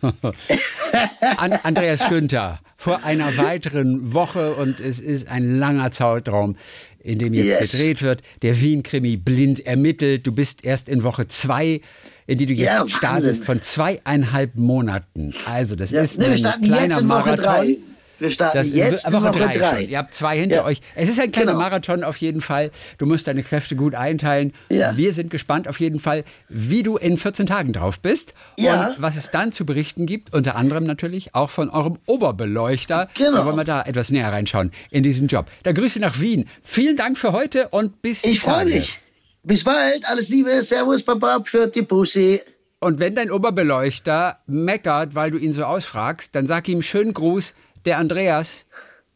Andreas 1.63 2.09
Günther, 2.09 2.61
vor 2.77 3.05
einer 3.05 3.37
weiteren 3.37 4.13
Woche 4.13 4.55
und 4.55 4.81
es 4.81 5.01
ist 5.01 5.29
ein 5.29 5.59
langer 5.59 5.91
Zeitraum, 5.91 6.57
in 6.99 7.19
dem 7.19 7.35
jetzt 7.35 7.61
yes. 7.61 7.73
gedreht 7.73 8.03
wird. 8.03 8.23
Der 8.43 8.61
Wien-Krimi 8.61 9.17
blind 9.17 9.67
ermittelt. 9.67 10.27
Du 10.27 10.33
bist 10.33 10.65
erst 10.65 10.89
in 10.89 11.05
Woche 11.05 11.27
zwei, 11.29 11.81
in 12.27 12.39
die 12.39 12.47
du 12.47 12.53
jetzt 12.53 12.67
ja, 12.67 12.89
startest, 12.89 13.45
von 13.45 13.63
zweieinhalb 13.63 14.57
Monaten. 14.57 15.35
Also 15.47 15.77
das 15.77 15.91
ja, 15.91 16.03
ist 16.03 16.19
nee, 16.19 16.27
ein 16.27 16.61
kleiner 16.63 17.03
Marathon. 17.03 17.77
Wir 18.19 18.31
starten 18.31 18.75
jetzt 18.75 19.13
Woche, 19.13 19.25
Woche 19.25 19.39
drei. 19.39 19.53
drei. 19.53 19.83
Ihr 19.83 19.99
habt 19.99 20.15
zwei 20.15 20.39
hinter 20.39 20.57
Ja. 20.57 20.65
euch. 20.65 20.81
Es 20.95 21.09
ist 21.09 21.21
ein 21.21 21.33
kleiner 21.33 21.53
Genau. 21.53 21.63
Marathon 21.65 22.03
auf 22.05 22.17
jeden 22.17 22.41
Fall. 22.41 22.71
Du 22.99 23.07
musst 23.07 23.27
deine 23.27 23.43
Kräfte 23.43 23.77
gut 23.77 23.95
einteilen. 23.95 24.53
Ja. 24.71 24.97
Wir 24.97 25.13
sind 25.13 25.31
gespannt 25.31 25.69
auf 25.69 25.81
jeden 25.81 26.01
Fall, 26.01 26.25
wie 26.49 26.83
du 26.83 26.97
in 26.97 27.19
14 27.19 27.47
Tagen 27.47 27.73
drauf 27.73 28.01
bist 28.01 28.33
Ja. 28.57 28.87
und 28.89 29.03
was 29.03 29.17
es 29.17 29.31
dann 29.31 29.53
zu 29.53 29.67
berichten 29.67 30.07
gibt. 30.07 30.33
Unter 30.35 30.57
anderem 30.57 30.85
natürlich 30.85 31.35
auch 31.35 31.51
von 31.51 31.69
eurem 31.71 31.99
Oberbeleuchter. 32.07 33.09
Genau. 33.15 33.33
Da 33.39 33.45
wollen 33.47 33.57
wir 33.57 33.65
da 33.65 33.83
etwas 33.83 34.11
näher 34.11 34.33
reinschauen 34.33 34.73
in 34.91 35.03
diesen 35.03 35.29
Job. 35.29 35.47
Da 35.63 35.73
Grüße 35.73 35.99
nach 36.01 36.21
Wien. 36.21 36.47
Vielen 36.63 36.97
Dank 36.97 37.19
für 37.19 37.33
heute 37.33 37.69
und 37.69 38.01
bis 38.03 38.25
Ich 38.25 38.41
freue 38.41 38.65
mich. 38.65 38.99
Bis 39.43 39.63
bald. 39.65 40.05
Alles 40.09 40.29
Liebe. 40.29 40.63
Servus, 40.63 41.03
Papa. 41.05 41.41
Für 41.45 41.67
die 41.67 41.83
Pussy. 41.83 42.41
Und 42.81 42.99
wenn 42.99 43.15
dein 43.15 43.31
Oberbeleuchter 43.31 44.39
meckert, 44.47 45.15
weil 45.15 45.31
du 45.31 45.39
ihn 45.39 45.53
so 45.53 45.65
ausfragst, 45.65 46.35
dann 46.35 46.47
sag 46.47 46.69
ihm 46.69 46.83
schönen 46.83 47.15
Gruß, 47.15 47.55
der 47.87 47.99
Andreas, 47.99 48.67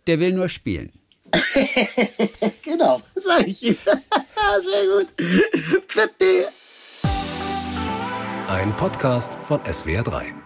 der 0.07 0.21
will 0.21 0.33
nur 0.33 0.49
spielen. 0.49 0.93
Genau, 2.63 3.03
sag 3.17 3.47
ich 3.47 3.63
ihm. 3.63 3.77
Sehr 4.63 4.87
gut. 4.87 5.09
Für 5.89 6.09
die. 6.21 6.47
Ein 8.49 8.75
Podcast 8.77 9.33
von 9.47 9.61
SWR3. 9.63 10.40